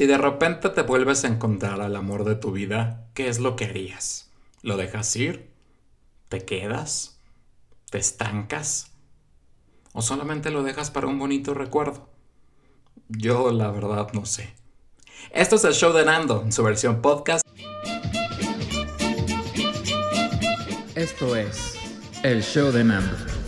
Si 0.00 0.06
de 0.06 0.16
repente 0.16 0.70
te 0.70 0.80
vuelves 0.80 1.24
a 1.24 1.28
encontrar 1.28 1.82
al 1.82 1.94
amor 1.94 2.24
de 2.24 2.34
tu 2.34 2.52
vida, 2.52 3.04
¿qué 3.12 3.28
es 3.28 3.38
lo 3.38 3.54
que 3.54 3.66
harías? 3.66 4.30
¿Lo 4.62 4.78
dejas 4.78 5.14
ir? 5.14 5.50
¿Te 6.30 6.46
quedas? 6.46 7.20
¿Te 7.90 7.98
estancas? 7.98 8.92
¿O 9.92 10.00
solamente 10.00 10.50
lo 10.50 10.62
dejas 10.62 10.90
para 10.90 11.06
un 11.06 11.18
bonito 11.18 11.52
recuerdo? 11.52 12.08
Yo 13.10 13.52
la 13.52 13.70
verdad 13.70 14.10
no 14.14 14.24
sé. 14.24 14.54
Esto 15.32 15.56
es 15.56 15.64
el 15.64 15.74
show 15.74 15.92
de 15.92 16.06
Nando 16.06 16.40
en 16.44 16.50
su 16.50 16.62
versión 16.62 17.02
podcast. 17.02 17.46
Esto 20.94 21.36
es 21.36 21.74
el 22.22 22.42
show 22.42 22.72
de 22.72 22.84
Nando. 22.84 23.39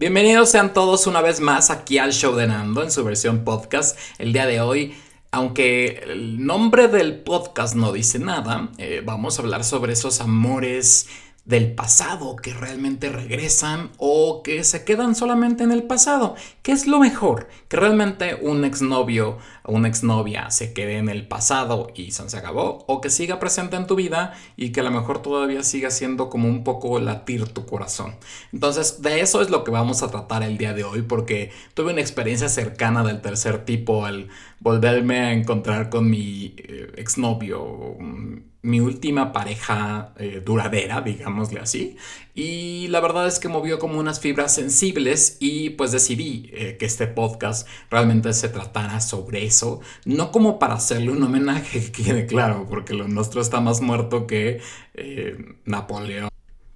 Bienvenidos 0.00 0.48
sean 0.48 0.72
todos 0.72 1.06
una 1.06 1.20
vez 1.20 1.40
más 1.40 1.68
aquí 1.68 1.98
al 1.98 2.14
show 2.14 2.34
de 2.34 2.46
Nando 2.46 2.82
en 2.82 2.90
su 2.90 3.04
versión 3.04 3.44
podcast. 3.44 3.98
El 4.18 4.32
día 4.32 4.46
de 4.46 4.62
hoy, 4.62 4.94
aunque 5.30 6.02
el 6.06 6.42
nombre 6.42 6.88
del 6.88 7.20
podcast 7.20 7.74
no 7.74 7.92
dice 7.92 8.18
nada, 8.18 8.70
eh, 8.78 9.02
vamos 9.04 9.38
a 9.38 9.42
hablar 9.42 9.62
sobre 9.62 9.92
esos 9.92 10.22
amores 10.22 11.06
del 11.44 11.72
pasado 11.74 12.36
que 12.36 12.52
realmente 12.52 13.08
regresan 13.08 13.90
o 13.98 14.42
que 14.42 14.62
se 14.64 14.84
quedan 14.84 15.14
solamente 15.14 15.64
en 15.64 15.72
el 15.72 15.82
pasado. 15.82 16.36
¿Qué 16.62 16.72
es 16.72 16.86
lo 16.86 17.00
mejor? 17.00 17.48
Que 17.68 17.76
realmente 17.76 18.38
un 18.40 18.64
exnovio 18.64 19.38
o 19.64 19.72
una 19.72 19.88
exnovia 19.88 20.50
se 20.50 20.72
quede 20.72 20.98
en 20.98 21.08
el 21.08 21.26
pasado 21.26 21.88
y 21.94 22.12
se 22.12 22.36
acabó 22.36 22.84
o 22.86 23.00
que 23.00 23.10
siga 23.10 23.38
presente 23.40 23.76
en 23.76 23.86
tu 23.86 23.96
vida 23.96 24.34
y 24.56 24.70
que 24.70 24.80
a 24.80 24.84
lo 24.84 24.90
mejor 24.90 25.22
todavía 25.22 25.62
siga 25.62 25.90
siendo 25.90 26.28
como 26.28 26.48
un 26.48 26.64
poco 26.64 27.00
latir 27.00 27.48
tu 27.48 27.66
corazón. 27.66 28.16
Entonces, 28.52 29.02
de 29.02 29.20
eso 29.20 29.40
es 29.40 29.50
lo 29.50 29.64
que 29.64 29.70
vamos 29.70 30.02
a 30.02 30.10
tratar 30.10 30.42
el 30.42 30.58
día 30.58 30.74
de 30.74 30.84
hoy 30.84 31.02
porque 31.02 31.50
tuve 31.74 31.92
una 31.92 32.00
experiencia 32.00 32.48
cercana 32.48 33.02
del 33.02 33.20
tercer 33.20 33.64
tipo 33.64 34.04
al 34.04 34.28
volverme 34.60 35.20
a 35.20 35.32
encontrar 35.32 35.88
con 35.88 36.08
mi 36.08 36.54
eh, 36.56 36.92
exnovio 36.96 37.96
mi 38.62 38.78
última 38.78 39.32
pareja 39.32 40.12
eh, 40.18 40.42
duradera, 40.44 41.00
digámosle 41.00 41.60
así. 41.60 41.96
Y 42.34 42.88
la 42.88 43.00
verdad 43.00 43.26
es 43.26 43.38
que 43.38 43.48
movió 43.48 43.78
como 43.78 43.98
unas 43.98 44.20
fibras 44.20 44.54
sensibles 44.54 45.38
y 45.40 45.70
pues 45.70 45.92
decidí 45.92 46.50
eh, 46.52 46.76
que 46.78 46.84
este 46.84 47.06
podcast 47.06 47.66
realmente 47.90 48.34
se 48.34 48.50
tratara 48.50 49.00
sobre 49.00 49.46
eso. 49.46 49.80
No 50.04 50.30
como 50.30 50.58
para 50.58 50.74
hacerle 50.74 51.10
un 51.10 51.22
homenaje, 51.22 51.80
que 51.92 52.02
quede 52.02 52.26
claro, 52.26 52.66
porque 52.68 52.92
lo 52.92 53.08
nuestro 53.08 53.40
está 53.40 53.60
más 53.60 53.80
muerto 53.80 54.26
que 54.26 54.60
Napoleón. 55.64 56.29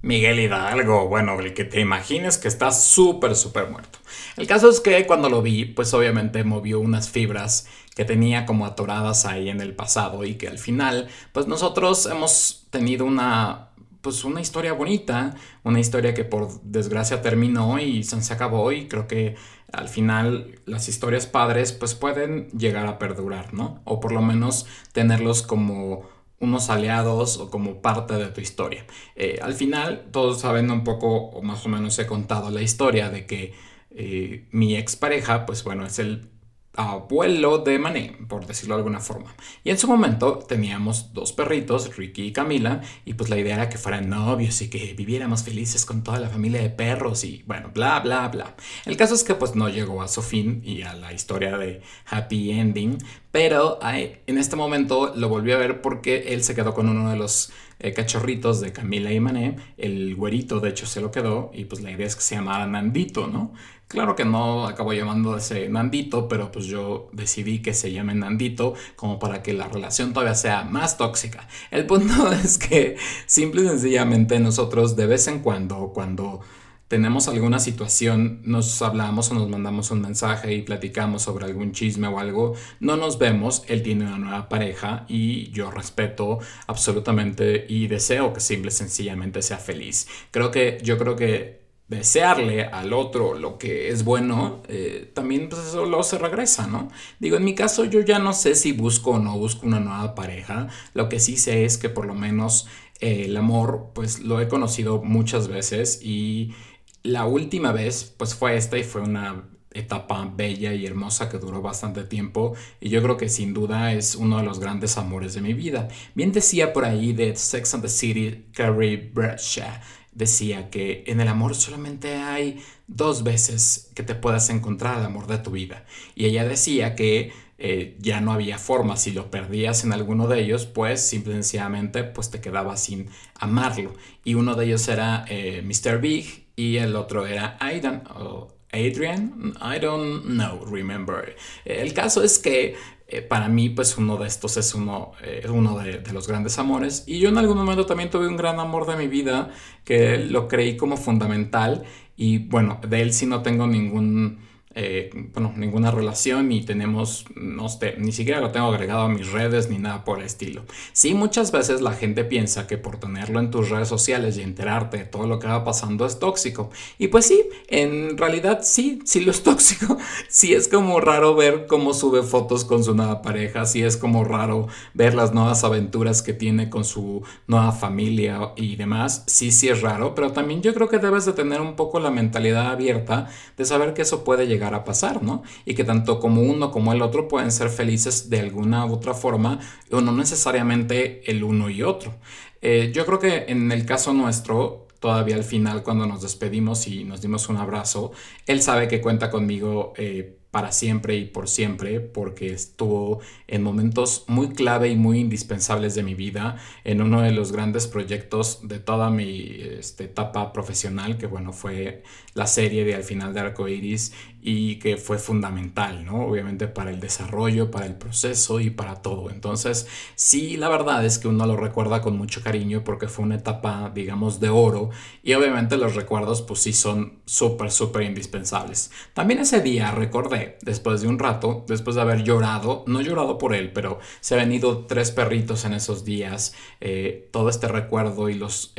Miguel 0.05 0.39
Hidalgo, 0.39 1.09
bueno, 1.09 1.41
el 1.41 1.55
que 1.55 1.65
te 1.65 1.81
imagines 1.81 2.37
que 2.37 2.47
está 2.47 2.71
súper, 2.73 3.35
súper 3.35 3.71
muerto. 3.71 3.99
El 4.37 4.47
caso 4.47 4.69
es 4.69 4.81
que 4.81 5.07
cuando 5.07 5.31
lo 5.31 5.41
vi, 5.41 5.65
pues 5.65 5.95
obviamente 5.95 6.45
movió 6.45 6.79
unas 6.79 7.09
fibras 7.09 7.69
que 7.97 8.05
tenía 8.05 8.45
como 8.45 8.67
atoradas 8.67 9.25
ahí 9.25 9.49
en 9.49 9.63
el 9.63 9.75
pasado 9.75 10.25
y 10.25 10.35
que 10.35 10.47
al 10.49 10.59
final, 10.59 11.09
pues 11.33 11.47
nosotros 11.47 12.05
hemos 12.05 12.67
tenido 12.69 13.07
una 13.07 13.71
pues 14.03 14.23
una 14.25 14.43
historia 14.43 14.75
bonita, 14.75 15.35
una 15.63 15.81
historia 15.81 16.13
que 16.13 16.25
por 16.25 16.61
desgracia 16.61 17.23
terminó 17.23 17.79
y 17.79 18.05
se 18.05 18.35
acabó 18.35 18.71
y 18.71 18.87
creo 18.87 19.09
que 19.09 19.37
al 19.73 19.89
final 19.89 20.61
las 20.67 20.91
historias 20.91 21.27
padres 21.27 21.73
pues 21.73 21.95
pueden 21.95 22.51
llegar 22.51 22.87
a 22.87 22.99
perdurar, 22.99 23.55
¿no? 23.55 23.81
O 23.85 24.01
por 24.01 24.13
lo 24.13 24.21
menos 24.21 24.67
tenerlos 24.93 25.41
como 25.41 26.14
unos 26.45 26.71
aliados 26.71 27.39
o 27.39 27.51
como 27.51 27.83
parte 27.83 28.15
de 28.15 28.27
tu 28.27 28.41
historia. 28.41 28.87
Eh, 29.17 29.39
al 29.43 29.55
final 29.55 30.07
todos 30.13 30.41
saben 30.41 30.71
un 30.71 30.85
poco 30.85 31.31
o 31.31 31.43
más 31.43 31.67
o 31.67 31.69
menos 31.69 31.99
he 31.99 32.07
contado 32.07 32.51
la 32.51 32.63
historia 32.63 33.11
de 33.11 33.27
que 33.27 33.55
eh, 33.91 34.49
mi 34.51 34.77
expareja 34.77 35.47
pues 35.47 35.65
bueno 35.65 35.87
es 35.87 35.99
el 35.99 36.34
abuelo 36.77 37.59
de 37.59 37.79
Mané, 37.79 38.17
por 38.29 38.47
decirlo 38.47 38.75
de 38.75 38.81
alguna 38.81 39.01
forma. 39.01 39.35
Y 39.63 39.71
en 39.71 39.79
su 39.79 39.87
momento 39.87 40.39
teníamos 40.39 41.13
dos 41.13 41.33
perritos, 41.33 41.97
Ricky 41.97 42.27
y 42.27 42.33
Camila, 42.33 42.81
y 43.05 43.15
pues 43.15 43.31
la 43.31 43.39
idea 43.39 43.55
era 43.55 43.69
que 43.69 43.79
fueran 43.79 44.09
novios 44.09 44.61
y 44.63 44.69
que 44.69 44.95
viviéramos 44.95 45.43
felices 45.43 45.87
con 45.87 46.03
toda 46.03 46.19
la 46.19 46.29
familia 46.29 46.61
de 46.61 46.71
perros 46.71 47.25
y 47.25 47.45
bueno, 47.47 47.71
bla, 47.73 48.01
bla, 48.01 48.29
bla. 48.29 48.57
El 48.85 48.97
caso 48.97 49.15
es 49.15 49.25
que 49.25 49.35
pues 49.35 49.55
no 49.55 49.69
llegó 49.69 50.03
a 50.03 50.09
su 50.09 50.23
fin 50.23 50.63
y 50.65 50.83
a 50.83 50.95
la 50.95 51.13
historia 51.13 51.57
de 51.59 51.83
happy 52.07 52.51
ending, 52.53 52.99
pero 53.31 53.79
en 53.83 54.39
este 54.39 54.57
momento 54.57 55.13
lo 55.17 55.29
volví 55.29 55.53
a 55.53 55.59
ver 55.59 55.81
porque 55.81 56.35
él 56.35 56.43
se 56.43 56.55
quedó 56.55 56.75
con 56.75 56.89
uno 56.89 57.11
de 57.11 57.17
los 57.17 57.53
eh, 57.81 57.93
cachorritos 57.93 58.61
de 58.61 58.73
Camila 58.73 59.13
y 59.13 59.21
Mané, 59.21 59.57
el 59.77 60.15
güerito 60.15 60.61
de 60.61 60.71
hecho 60.71 60.87
se 60.87 61.01
lo 61.01 61.11
quedó 61.11 61.51
y 61.53 61.65
pues 61.65 61.83
la 61.83 61.91
idea 61.91 62.07
es 62.07 62.15
que 62.15 62.23
se 62.23 62.37
llamara 62.37 62.67
Nandito, 62.67 63.27
¿no? 63.27 63.53
Claro 63.95 64.17
que 64.17 64.25
no 64.25 64.67
acabo 64.67 64.93
llamándose 64.93 65.69
Nandito, 65.69 66.27
pero 66.27 66.51
pues 66.51 66.65
yo 66.65 67.09
decidí 67.13 67.63
que 67.63 67.73
se 67.75 67.93
llame 67.93 68.13
Nandito 68.17 68.75
como 68.97 69.21
para 69.21 69.41
que 69.41 69.53
la 69.53 69.69
relación 69.69 70.13
todavía 70.13 70.35
sea 70.35 70.65
más 70.65 70.99
tóxica. 70.99 71.47
El 71.71 71.87
punto 71.87 72.33
es 72.45 72.59
que 72.59 72.97
simple 73.27 73.63
y 73.63 73.69
sencillamente 73.69 74.41
nosotros 74.41 74.97
de 74.97 75.07
vez 75.07 75.29
en 75.29 75.39
cuando, 75.39 75.93
cuando 75.95 76.41
tenemos 76.89 77.29
alguna 77.29 77.61
situación, 77.61 78.41
nos 78.43 78.83
hablamos 78.83 79.31
o 79.31 79.35
nos 79.35 79.49
mandamos 79.49 79.93
un 79.93 80.01
mensaje 80.01 80.53
y 80.53 80.63
platicamos 80.63 81.23
sobre 81.23 81.45
algún 81.45 81.71
chisme 81.71 82.09
o 82.09 82.19
algo, 82.19 82.55
no 82.81 82.97
nos 82.97 83.21
vemos, 83.21 83.63
él 83.69 83.85
tiene 83.85 84.07
una 84.07 84.19
nueva 84.19 84.49
pareja 84.49 85.05
y 85.07 85.53
yo 85.53 85.71
respeto 85.71 86.41
absolutamente 86.67 87.65
y 87.69 87.87
deseo 87.87 88.33
que 88.33 88.41
simple 88.41 88.71
y 88.71 88.75
sencillamente 88.75 89.41
sea 89.41 89.59
feliz. 89.59 90.09
Creo 90.33 90.51
que, 90.51 90.79
yo 90.83 90.99
creo 90.99 91.15
que 91.15 91.64
desearle 91.89 92.65
al 92.65 92.93
otro 92.93 93.35
lo 93.35 93.59
que 93.59 93.89
es 93.89 94.05
bueno, 94.05 94.63
eh, 94.69 95.11
también 95.15 95.49
pues 95.49 95.67
eso 95.67 95.85
luego 95.85 96.03
se 96.03 96.19
regresa, 96.19 96.67
¿no? 96.67 96.89
Digo, 97.19 97.37
en 97.37 97.45
mi 97.45 97.55
caso 97.55 97.85
yo 97.85 98.01
ya 98.01 98.19
no 98.19 98.33
sé 98.33 98.55
si 98.55 98.73
busco 98.73 99.13
o 99.13 99.19
no 99.19 99.39
busco 99.39 99.67
una 99.67 99.81
nueva 99.81 100.15
pareja, 100.15 100.69
lo 100.95 101.09
que 101.09 101.21
sí 101.21 101.37
sé 101.37 101.65
es 101.65 101.77
que 101.77 101.91
por 101.91 102.07
lo 102.07 102.15
menos 102.15 102.69
eh, 103.01 103.25
el 103.27 103.37
amor 103.37 103.91
pues 103.95 104.21
lo 104.21 104.41
he 104.41 104.49
conocido 104.49 105.03
muchas 105.03 105.49
veces 105.49 106.01
y 106.03 106.55
la 107.03 107.27
última 107.27 107.73
vez 107.73 108.15
pues 108.17 108.35
fue 108.35 108.57
esta 108.57 108.79
y 108.79 108.85
fue 108.85 109.03
una 109.03 109.45
etapa 109.75 110.33
bella 110.35 110.73
y 110.73 110.87
hermosa 110.87 111.29
que 111.29 111.39
duró 111.39 111.61
bastante 111.61 112.05
tiempo 112.05 112.55
y 112.81 112.89
yo 112.89 113.03
creo 113.03 113.17
que 113.17 113.29
sin 113.29 113.53
duda 113.53 113.93
es 113.93 114.15
uno 114.15 114.39
de 114.39 114.45
los 114.45 114.61
grandes 114.61 114.97
amores 114.97 115.35
de 115.35 115.41
mi 115.43 115.53
vida. 115.53 115.89
Bien 116.15 116.33
decía 116.33 116.73
por 116.73 116.85
ahí 116.85 117.13
de 117.13 117.35
Sex 117.37 117.75
and 117.75 117.83
the 117.83 117.89
City 117.89 118.47
Carrie 118.53 119.11
Bradshaw 119.13 119.81
decía 120.15 120.71
que 120.71 121.05
en 121.07 121.21
el 121.21 121.29
amor 121.29 121.55
solamente 121.55 122.17
hay 122.17 122.63
dos 122.87 123.25
veces 123.25 123.91
que 123.95 124.03
te 124.03 124.15
puedas 124.15 124.49
encontrar 124.51 124.99
el 124.99 125.05
amor 125.05 125.27
de 125.27 125.39
tu 125.39 125.51
vida. 125.51 125.85
Y 126.15 126.27
ella 126.27 126.45
decía 126.45 126.95
que 126.95 127.33
eh, 127.59 127.97
ya 128.01 128.21
no 128.21 128.33
había 128.33 128.59
forma, 128.59 128.97
si 128.97 129.13
lo 129.13 129.31
perdías 129.31 129.85
en 129.85 129.93
alguno 129.93 130.27
de 130.27 130.41
ellos, 130.41 130.67
pues 130.67 131.01
simplemente 131.01 132.05
pues 132.05 132.31
te 132.31 132.41
quedabas 132.41 132.83
sin 132.83 133.09
amarlo. 133.35 133.95
Y 134.25 134.35
uno 134.35 134.55
de 134.55 134.67
ellos 134.67 134.89
era 134.89 135.25
eh, 135.29 135.63
Mr. 135.63 136.01
Big 136.01 136.47
y 136.57 136.77
el 136.77 136.97
otro 136.97 137.27
era 137.27 137.57
Aidan 137.61 138.05
o 138.15 138.55
Adrian, 138.73 139.55
I 139.61 139.79
don't 139.79 140.25
know, 140.25 140.65
remember. 140.65 141.37
El 141.65 141.95
caso 141.95 142.25
es 142.25 142.39
que 142.41 142.75
eh, 143.15 143.23
para 143.23 143.49
mí, 143.49 143.69
pues 143.71 143.97
uno 143.97 144.17
de 144.17 144.27
estos 144.27 144.57
es 144.57 144.75
uno, 144.75 145.13
eh, 145.23 145.47
uno 145.49 145.79
de, 145.79 145.99
de, 145.99 146.13
los 146.13 146.27
grandes 146.29 146.59
amores. 146.59 147.05
Y 147.07 147.19
yo 147.19 147.29
en 147.29 147.39
algún 147.39 147.57
momento 147.57 147.87
también 147.87 148.11
tuve 148.11 148.27
un 148.29 148.37
gran 148.37 148.59
amor 148.61 148.87
de 148.87 148.97
mi 148.97 149.09
vida 149.09 149.51
que 149.85 150.19
lo 150.19 150.49
creí 150.49 150.77
como 150.77 150.97
fundamental. 150.97 151.85
Y 152.17 152.39
bueno, 152.39 152.81
de 152.89 153.03
él 153.03 153.13
sí 153.13 153.27
no 153.27 153.43
tengo 153.43 153.67
ningún 153.67 154.39
eh, 154.77 155.11
bueno, 155.33 155.53
ninguna 155.57 155.91
relación 155.91 156.51
y 156.51 156.63
tenemos, 156.63 157.27
no 157.37 157.69
sé, 157.69 157.95
ni 157.99 158.13
siquiera 158.13 158.41
lo 158.41 158.51
tengo 158.51 158.67
agregado 158.67 159.03
a 159.03 159.09
mis 159.09 159.31
redes 159.31 159.71
ni 159.71 159.79
nada 159.79 160.05
por 160.05 160.19
el 160.19 160.25
estilo. 160.25 160.65
Sí, 160.93 161.15
muchas 161.15 161.53
veces 161.53 161.81
la 161.81 161.93
gente 161.93 162.25
piensa 162.25 162.67
que 162.67 162.77
por 162.77 162.99
tenerlo 162.99 163.39
en 163.39 163.51
tus 163.51 163.71
redes 163.71 163.89
sociales 163.89 164.37
y 164.37 164.43
enterarte 164.43 164.99
de 164.99 165.05
todo 165.05 165.27
lo 165.27 165.39
que 165.39 165.47
va 165.47 165.65
pasando 165.65 166.07
es 166.07 166.19
tóxico. 166.19 166.71
Y 166.99 167.09
pues 167.09 167.27
sí, 167.27 167.45
en 167.69 168.19
realidad 168.19 168.61
sí, 168.63 169.01
sí 169.05 169.21
lo 169.21 169.31
es 169.31 169.43
tóxico. 169.43 169.97
Sí 170.29 170.53
es 170.55 170.69
como 170.69 171.01
raro 171.01 171.35
ver 171.35 171.67
cómo 171.67 171.95
sube 171.95 172.23
fotos 172.23 172.65
con 172.65 172.83
su 172.83 172.95
nueva 172.95 173.23
pareja, 173.23 173.67
sí 173.67 173.83
es 173.83 173.97
como 173.97 174.25
raro 174.25 174.67
ver 174.93 175.15
las 175.15 175.33
nuevas 175.33 175.63
aventuras 175.65 176.23
que 176.23 176.33
tiene 176.33 176.71
con 176.71 176.85
su 176.85 177.23
nueva 177.47 177.73
familia 177.73 178.53
y 178.57 178.77
demás. 178.77 179.25
Sí, 179.27 179.53
sí 179.53 179.69
es 179.69 179.81
raro, 179.83 180.15
pero 180.15 180.33
también 180.33 180.63
yo 180.63 180.75
creo 180.75 180.89
que 180.89 180.99
debes 180.99 181.25
de 181.27 181.33
tener 181.33 181.61
un 181.61 181.77
poco 181.77 182.01
la 182.01 182.11
mentalidad 182.11 182.71
abierta 182.73 183.29
de 183.57 183.65
saber 183.65 183.95
que 183.95 184.03
eso 184.03 184.25
puede 184.25 184.47
llegar 184.47 184.64
a 184.73 184.85
pasar, 184.85 185.23
¿no? 185.23 185.43
Y 185.67 185.75
que 185.75 185.85
tanto 185.85 186.21
como 186.21 186.41
uno 186.41 186.71
como 186.71 186.93
el 186.93 187.03
otro 187.03 187.29
pueden 187.29 187.53
ser 187.53 187.69
felices 187.69 188.31
de 188.31 188.41
alguna 188.41 188.87
u 188.87 188.95
otra 188.95 189.13
forma, 189.13 189.59
o 189.91 190.01
no 190.01 190.13
necesariamente 190.13 191.31
el 191.31 191.45
uno 191.45 191.69
y 191.69 191.83
otro. 191.83 192.15
Eh, 192.63 192.93
yo 192.95 193.05
creo 193.05 193.19
que 193.19 193.45
en 193.49 193.71
el 193.73 193.85
caso 193.85 194.15
nuestro, 194.15 194.87
todavía 195.01 195.37
al 195.37 195.45
final, 195.45 195.83
cuando 195.83 196.07
nos 196.07 196.23
despedimos 196.23 196.87
y 196.87 197.05
nos 197.05 197.21
dimos 197.21 197.51
un 197.51 197.59
abrazo, 197.59 198.13
él 198.47 198.63
sabe 198.63 198.89
que 198.89 199.03
cuenta 199.03 199.31
conmigo. 199.31 199.93
Eh, 199.99 200.39
para 200.55 200.71
siempre 200.71 201.17
y 201.17 201.25
por 201.25 201.49
siempre 201.49 201.99
porque 201.99 202.53
estuvo 202.53 203.19
en 203.49 203.61
momentos 203.65 204.23
muy 204.29 204.51
clave 204.51 204.89
y 204.89 204.95
muy 204.95 205.19
indispensables 205.19 205.97
de 205.97 206.05
mi 206.05 206.15
vida 206.15 206.59
en 206.85 207.03
uno 207.03 207.23
de 207.23 207.33
los 207.33 207.51
grandes 207.51 207.89
proyectos 207.89 208.61
de 208.63 208.79
toda 208.79 209.11
mi 209.11 209.57
este, 209.59 210.05
etapa 210.05 210.53
profesional 210.53 211.19
que 211.19 211.27
bueno 211.27 211.53
fue 211.53 212.05
la 212.35 212.47
serie 212.47 212.85
de 212.85 212.95
Al 212.95 213.05
final 213.05 213.33
de 213.33 213.41
Arco 213.41 213.69
Iris 213.69 214.13
y 214.47 214.79
que 214.79 214.99
fue 214.99 215.19
fundamental, 215.19 216.05
¿no? 216.05 216.27
Obviamente 216.27 216.69
para 216.69 216.91
el 216.91 217.01
desarrollo, 217.01 217.71
para 217.71 217.87
el 217.87 217.95
proceso 217.95 218.61
y 218.61 218.69
para 218.69 218.97
todo. 218.97 219.31
Entonces, 219.31 219.87
sí, 220.17 220.59
la 220.59 220.69
verdad 220.69 221.03
es 221.07 221.19
que 221.19 221.29
uno 221.29 221.47
lo 221.47 221.57
recuerda 221.57 222.03
con 222.03 222.19
mucho 222.19 222.43
cariño 222.43 222.85
porque 222.85 223.09
fue 223.09 223.25
una 223.25 223.37
etapa, 223.37 223.91
digamos, 223.95 224.41
de 224.41 224.51
oro 224.51 224.91
y 225.23 225.33
obviamente 225.33 225.79
los 225.79 225.95
recuerdos 225.95 226.43
pues 226.43 226.61
sí 226.61 226.75
son 226.75 227.21
súper, 227.25 227.71
súper 227.71 228.03
indispensables. 228.03 228.91
También 229.15 229.41
ese 229.41 229.63
día 229.63 229.93
recordé, 229.93 230.59
después 230.61 231.01
de 231.01 231.09
un 231.09 231.19
rato, 231.19 231.65
después 231.67 231.97
de 231.97 232.03
haber 232.03 232.23
llorado, 232.23 232.85
no 232.87 233.01
llorado 233.01 233.39
por 233.39 233.55
él, 233.55 233.73
pero 233.73 233.99
se 234.21 234.39
han 234.39 234.53
ido 234.53 234.85
tres 234.85 235.11
perritos 235.11 235.65
en 235.65 235.73
esos 235.73 236.05
días, 236.05 236.55
eh, 236.83 237.31
todo 237.33 237.49
este 237.49 237.67
recuerdo 237.67 238.29
y 238.29 238.35
los, 238.35 238.75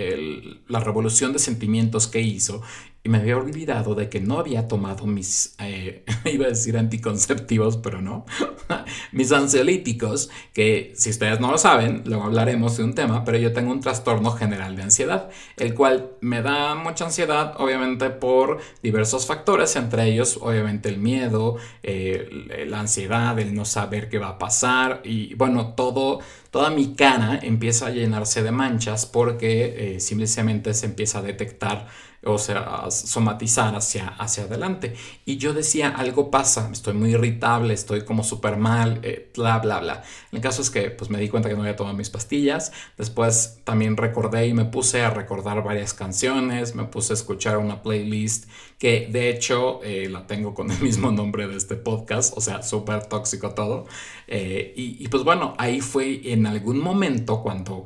la 0.68 0.80
revolución 0.80 1.34
de 1.34 1.40
sentimientos 1.40 2.07
que 2.07 2.22
hizo 2.22 2.62
y 3.06 3.10
me 3.10 3.19
había 3.19 3.38
olvidado 3.38 3.94
de 3.94 4.10
que 4.10 4.19
no 4.19 4.40
había 4.40 4.68
tomado 4.68 5.06
mis, 5.06 5.56
eh, 5.60 6.04
iba 6.25 6.48
a 6.48 6.50
decir 6.50 6.75
anticonceptivos, 6.75 7.78
pero 7.78 8.02
no, 8.02 8.25
mis 9.12 9.31
ansiolíticos, 9.31 10.31
que 10.54 10.92
si 10.96 11.12
ustedes 11.12 11.40
no 11.40 11.52
lo 11.52 11.60
saben, 11.60 12.02
luego 12.06 12.24
hablaremos 12.24 12.78
de 12.78 12.84
un 12.84 12.96
tema, 12.96 13.24
pero 13.24 13.38
yo 13.38 13.54
tengo 13.54 13.72
un 13.72 13.80
trastorno 13.80 14.31
general 14.31 14.75
de 14.75 14.81
ansiedad, 14.81 15.30
el 15.57 15.75
cual 15.75 16.13
me 16.19 16.42
da 16.42 16.74
mucha 16.74 17.06
ansiedad, 17.06 17.54
obviamente 17.60 18.10
por 18.10 18.60
diversos 18.81 19.28
factores, 19.28 19.75
entre 19.75 20.06
ellos, 20.06 20.40
obviamente, 20.42 20.90
el 20.90 20.98
miedo, 20.98 21.57
eh, 21.84 22.66
la 22.68 22.80
ansiedad, 22.80 23.38
el 23.38 23.54
no 23.54 23.66
saber 23.66 24.10
qué 24.10 24.18
va 24.18 24.30
a 24.30 24.40
pasar, 24.40 25.02
y 25.04 25.36
bueno, 25.36 25.75
todo 25.75 26.22
toda 26.56 26.69
mi 26.69 26.96
cara 26.96 27.38
empieza 27.44 27.88
a 27.88 27.90
llenarse 27.90 28.42
de 28.42 28.50
manchas 28.50 29.06
porque 29.06 29.96
eh, 29.96 30.00
simplemente 30.00 30.74
se 30.74 30.86
empieza 30.86 31.19
a 31.19 31.22
detectar 31.22 31.88
o 32.25 32.38
sea, 32.38 32.89
somatizar 32.89 33.75
hacia, 33.75 34.07
hacia 34.07 34.44
adelante. 34.44 34.95
Y 35.25 35.38
yo 35.38 35.54
decía, 35.54 35.89
algo 35.89 36.31
pasa, 36.31 36.69
estoy 36.72 36.94
muy 36.94 37.12
irritable, 37.12 37.74
estoy 37.74 38.04
como 38.04 38.24
súper 38.24 38.57
mal, 38.57 39.00
eh, 39.04 39.31
bla, 39.36 39.60
bla, 39.60 39.80
bla. 39.80 40.04
El 40.31 40.42
caso 40.42 40.62
es 40.62 40.69
que 40.69 40.89
pues 40.89 41.10
me 41.10 41.19
di 41.19 41.30
cuenta 41.30 41.50
que 41.50 41.56
no 41.56 41.62
había 41.62 41.75
tomado 41.75 41.95
mis 41.95 42.10
pastillas. 42.10 42.72
Después 42.98 43.60
también 43.63 43.95
recordé 43.95 44.48
y 44.48 44.54
me 44.54 44.66
puse 44.66 45.04
a 45.04 45.10
recordar 45.10 45.63
varias 45.63 45.94
canciones, 45.94 46.75
me 46.75 46.86
puse 46.86 47.13
a 47.13 47.16
escuchar 47.16 47.57
una 47.57 47.81
playlist 47.81 48.50
que 48.80 49.07
de 49.12 49.30
hecho 49.30 49.81
eh, 49.83 50.10
la 50.10 50.28
tengo 50.28 50.54
con 50.54 50.69
el 50.71 50.80
mismo 50.81 51.12
nombre 51.12 51.48
de 51.48 51.56
este 51.56 51.75
podcast, 51.75 52.36
o 52.38 52.42
sea, 52.42 52.63
súper 52.63 53.06
tóxico 53.06 53.51
todo. 53.51 53.86
Eh, 54.28 54.74
y, 54.75 55.04
y 55.04 55.07
pues 55.07 55.24
bueno, 55.24 55.54
ahí 55.57 55.81
fue 55.81 56.31
en 56.31 56.48
algún 56.48 56.80
momento 56.80 57.42
cuando 57.42 57.86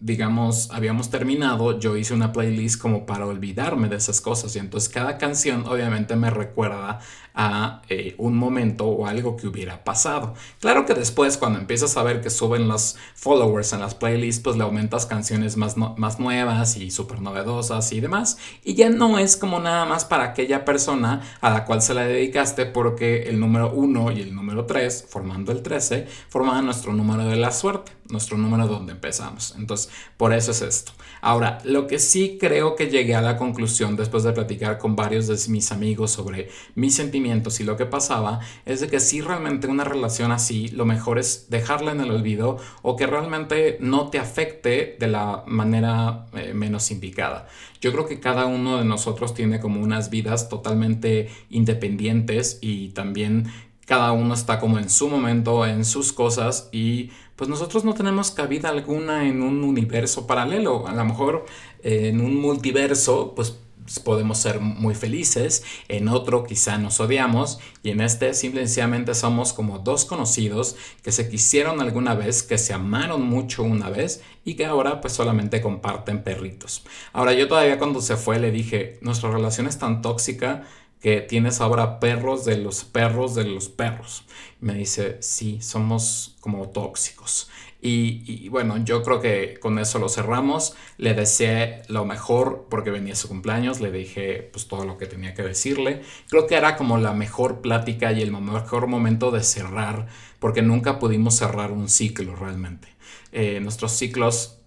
digamos, 0.00 0.70
habíamos 0.70 1.10
terminado, 1.10 1.78
yo 1.78 1.96
hice 1.96 2.14
una 2.14 2.32
playlist 2.32 2.80
como 2.80 3.06
para 3.06 3.26
olvidarme 3.26 3.88
de 3.88 3.96
esas 3.96 4.20
cosas 4.20 4.54
y 4.56 4.58
entonces 4.58 4.88
cada 4.88 5.18
canción 5.18 5.66
obviamente 5.66 6.16
me 6.16 6.30
recuerda 6.30 7.00
a 7.40 7.82
eh, 7.88 8.16
un 8.18 8.36
momento 8.36 8.84
o 8.84 9.06
algo 9.06 9.36
que 9.36 9.46
hubiera 9.46 9.84
pasado. 9.84 10.34
Claro 10.60 10.84
que 10.84 10.94
después 10.94 11.38
cuando 11.38 11.60
empiezas 11.60 11.96
a 11.96 12.02
ver 12.02 12.20
que 12.20 12.30
suben 12.30 12.66
los 12.66 12.96
followers 13.14 13.72
en 13.72 13.80
las 13.80 13.94
playlists, 13.94 14.42
pues 14.42 14.56
le 14.56 14.64
aumentas 14.64 15.06
canciones 15.06 15.56
más, 15.56 15.76
más 15.76 16.18
nuevas 16.18 16.76
y 16.76 16.90
súper 16.90 17.20
novedosas 17.20 17.92
y 17.92 18.00
demás. 18.00 18.38
Y 18.64 18.74
ya 18.74 18.90
no 18.90 19.20
es 19.20 19.36
como 19.36 19.60
nada 19.60 19.84
más 19.84 20.04
para 20.04 20.24
aquella 20.24 20.64
persona 20.64 21.22
a 21.40 21.50
la 21.50 21.64
cual 21.64 21.80
se 21.80 21.94
la 21.94 22.04
dedicaste 22.04 22.66
porque 22.66 23.28
el 23.28 23.38
número 23.38 23.72
1 23.72 24.10
y 24.12 24.20
el 24.20 24.34
número 24.34 24.66
3, 24.66 25.06
formando 25.08 25.52
el 25.52 25.62
13, 25.62 26.08
forman 26.28 26.64
nuestro 26.64 26.92
número 26.92 27.24
de 27.24 27.36
la 27.36 27.52
suerte, 27.52 27.92
nuestro 28.08 28.36
número 28.36 28.66
donde 28.66 28.92
empezamos. 28.92 29.54
Entonces, 29.56 29.90
por 30.16 30.32
eso 30.32 30.50
es 30.50 30.62
esto. 30.62 30.90
Ahora, 31.20 31.58
lo 31.64 31.86
que 31.86 32.00
sí 32.00 32.36
creo 32.40 32.74
que 32.74 32.88
llegué 32.88 33.14
a 33.14 33.22
la 33.22 33.36
conclusión 33.36 33.96
después 33.96 34.24
de 34.24 34.32
platicar 34.32 34.78
con 34.78 34.96
varios 34.96 35.28
de 35.28 35.36
mis 35.52 35.70
amigos 35.70 36.10
sobre 36.10 36.48
mis 36.74 36.94
sentimientos, 36.94 37.27
y 37.28 37.64
lo 37.64 37.76
que 37.76 37.86
pasaba 37.86 38.40
es 38.64 38.80
de 38.80 38.88
que 38.88 39.00
si 39.00 39.20
realmente 39.20 39.66
una 39.66 39.84
relación 39.84 40.32
así, 40.32 40.68
lo 40.68 40.84
mejor 40.84 41.18
es 41.18 41.46
dejarla 41.50 41.92
en 41.92 42.00
el 42.00 42.10
olvido 42.10 42.56
o 42.82 42.96
que 42.96 43.06
realmente 43.06 43.76
no 43.80 44.08
te 44.08 44.18
afecte 44.18 44.96
de 44.98 45.08
la 45.08 45.44
manera 45.46 46.26
eh, 46.34 46.52
menos 46.54 46.90
indicada. 46.90 47.46
Yo 47.80 47.92
creo 47.92 48.06
que 48.06 48.18
cada 48.18 48.46
uno 48.46 48.78
de 48.78 48.84
nosotros 48.84 49.34
tiene 49.34 49.60
como 49.60 49.80
unas 49.80 50.10
vidas 50.10 50.48
totalmente 50.48 51.28
independientes 51.50 52.58
y 52.60 52.88
también 52.88 53.50
cada 53.86 54.12
uno 54.12 54.34
está 54.34 54.58
como 54.58 54.78
en 54.78 54.88
su 54.88 55.08
momento, 55.08 55.64
en 55.66 55.84
sus 55.84 56.12
cosas 56.12 56.68
y 56.72 57.10
pues 57.36 57.48
nosotros 57.48 57.84
no 57.84 57.94
tenemos 57.94 58.32
cabida 58.32 58.68
alguna 58.68 59.28
en 59.28 59.42
un 59.42 59.62
universo 59.62 60.26
paralelo. 60.26 60.88
A 60.88 60.92
lo 60.92 61.04
mejor 61.04 61.46
eh, 61.82 62.08
en 62.08 62.20
un 62.20 62.36
multiverso, 62.40 63.34
pues 63.36 63.56
podemos 64.04 64.38
ser 64.38 64.60
muy 64.60 64.94
felices, 64.94 65.64
en 65.88 66.08
otro 66.08 66.44
quizá 66.44 66.78
nos 66.78 67.00
odiamos 67.00 67.58
y 67.82 67.90
en 67.90 68.00
este 68.00 68.34
simplemente 68.34 69.14
somos 69.14 69.52
como 69.52 69.78
dos 69.78 70.04
conocidos 70.04 70.76
que 71.02 71.12
se 71.12 71.28
quisieron 71.28 71.80
alguna 71.80 72.14
vez, 72.14 72.42
que 72.42 72.58
se 72.58 72.74
amaron 72.74 73.22
mucho 73.22 73.62
una 73.62 73.90
vez 73.90 74.22
y 74.44 74.54
que 74.54 74.66
ahora 74.66 75.00
pues 75.00 75.12
solamente 75.12 75.60
comparten 75.60 76.22
perritos. 76.22 76.84
Ahora 77.12 77.32
yo 77.32 77.48
todavía 77.48 77.78
cuando 77.78 78.00
se 78.00 78.16
fue 78.16 78.38
le 78.38 78.50
dije, 78.50 78.98
nuestra 79.00 79.30
relación 79.30 79.66
es 79.66 79.78
tan 79.78 80.02
tóxica 80.02 80.64
que 81.00 81.20
tienes 81.20 81.60
ahora 81.60 82.00
perros 82.00 82.44
de 82.44 82.58
los 82.58 82.84
perros 82.84 83.34
de 83.34 83.44
los 83.44 83.68
perros. 83.68 84.24
me 84.60 84.74
dice, 84.74 85.18
sí, 85.20 85.60
somos 85.60 86.36
como 86.40 86.68
tóxicos. 86.70 87.48
Y, 87.80 88.48
bueno, 88.48 88.76
yo 88.84 89.04
creo 89.04 89.20
que 89.20 89.58
con 89.60 89.78
eso 89.78 90.00
lo 90.00 90.08
cerramos. 90.08 90.74
Le 90.96 91.14
deseé 91.14 91.82
lo 91.88 92.04
mejor 92.04 92.66
porque 92.68 92.90
venía 92.90 93.14
su 93.14 93.28
cumpleaños. 93.28 93.80
Le 93.80 93.92
dije 93.92 94.48
pues 94.52 94.66
todo 94.66 94.84
lo 94.84 94.98
que 94.98 95.06
tenía 95.06 95.34
que 95.34 95.42
decirle. 95.42 96.02
Creo 96.28 96.48
que 96.48 96.56
era 96.56 96.76
como 96.76 96.98
la 96.98 97.12
mejor 97.12 97.60
plática 97.60 98.10
y 98.12 98.20
el 98.22 98.32
mejor 98.32 98.88
momento 98.88 99.30
de 99.30 99.44
cerrar 99.44 100.08
porque 100.40 100.62
nunca 100.62 100.98
pudimos 100.98 101.36
cerrar 101.36 101.70
un 101.70 101.88
ciclo 101.88 102.34
realmente. 102.34 102.88
Eh, 103.30 103.60
nuestros 103.60 103.92
ciclos 103.92 104.57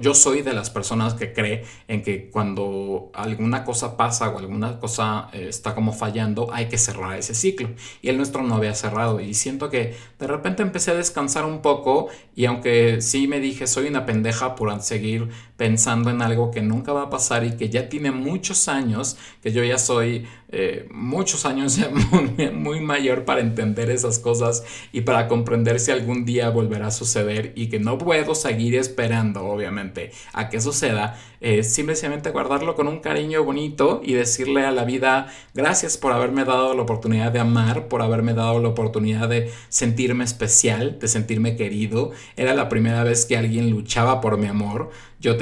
yo 0.00 0.14
soy 0.14 0.42
de 0.42 0.52
las 0.52 0.70
personas 0.70 1.14
que 1.14 1.32
cree 1.32 1.64
en 1.88 2.02
que 2.02 2.30
cuando 2.30 3.10
alguna 3.14 3.64
cosa 3.64 3.96
pasa 3.96 4.28
o 4.30 4.38
alguna 4.38 4.78
cosa 4.78 5.28
eh, 5.32 5.46
está 5.48 5.74
como 5.74 5.92
fallando, 5.92 6.48
hay 6.52 6.68
que 6.68 6.78
cerrar 6.78 7.18
ese 7.18 7.34
ciclo. 7.34 7.70
Y 8.02 8.08
el 8.08 8.16
nuestro 8.16 8.42
no 8.42 8.54
había 8.54 8.74
cerrado. 8.74 9.20
Y 9.20 9.34
siento 9.34 9.70
que 9.70 9.96
de 10.18 10.26
repente 10.26 10.62
empecé 10.62 10.92
a 10.92 10.94
descansar 10.94 11.44
un 11.44 11.62
poco 11.62 12.08
y 12.34 12.46
aunque 12.46 13.00
sí 13.00 13.26
me 13.26 13.40
dije 13.40 13.66
soy 13.66 13.88
una 13.88 14.06
pendeja 14.06 14.54
por 14.54 14.68
seguir 14.82 15.28
pensando 15.58 16.08
en 16.08 16.22
algo 16.22 16.52
que 16.52 16.62
nunca 16.62 16.92
va 16.92 17.02
a 17.02 17.10
pasar 17.10 17.44
y 17.44 17.56
que 17.56 17.68
ya 17.68 17.88
tiene 17.88 18.12
muchos 18.12 18.68
años, 18.68 19.18
que 19.42 19.52
yo 19.52 19.64
ya 19.64 19.76
soy 19.76 20.24
eh, 20.50 20.88
muchos 20.90 21.44
años 21.44 21.78
muy, 22.54 22.80
mayor 22.80 23.26
para 23.26 23.40
entender 23.40 23.90
esas 23.90 24.18
cosas 24.18 24.64
y 24.92 25.02
para 25.02 25.28
comprender 25.28 25.80
si 25.80 25.90
algún 25.90 26.24
día 26.24 26.48
volverá 26.48 26.86
a 26.86 26.90
suceder 26.90 27.52
y 27.56 27.68
que 27.68 27.80
no 27.80 27.98
puedo 27.98 28.34
seguir 28.34 28.76
esperando, 28.76 29.44
obviamente, 29.44 30.12
a 30.32 30.48
que 30.48 30.60
suceda, 30.60 31.18
eh, 31.40 31.64
simplemente 31.64 32.30
guardarlo 32.30 32.74
con 32.76 32.88
un 32.88 33.00
cariño 33.00 33.44
bonito 33.44 34.00
y 34.04 34.14
decirle 34.14 34.64
a 34.64 34.70
la 34.70 34.84
vida 34.84 35.26
gracias 35.54 35.98
por 35.98 36.12
haberme 36.12 36.44
dado 36.44 36.74
la 36.74 36.82
oportunidad 36.82 37.32
de 37.32 37.40
amar, 37.40 37.88
por 37.88 38.00
haberme 38.00 38.32
dado 38.32 38.60
la 38.60 38.68
oportunidad 38.68 39.28
de 39.28 39.50
sentirme 39.68 40.24
especial, 40.24 40.98
de 41.00 41.08
sentirme 41.08 41.56
querido. 41.56 42.12
Era 42.36 42.54
la 42.54 42.68
primera 42.68 43.04
vez 43.04 43.26
que 43.26 43.36
alguien 43.36 43.70
luchaba 43.70 44.20
por 44.20 44.38
mi 44.38 44.46
amor. 44.46 44.90
Yo 45.20 45.36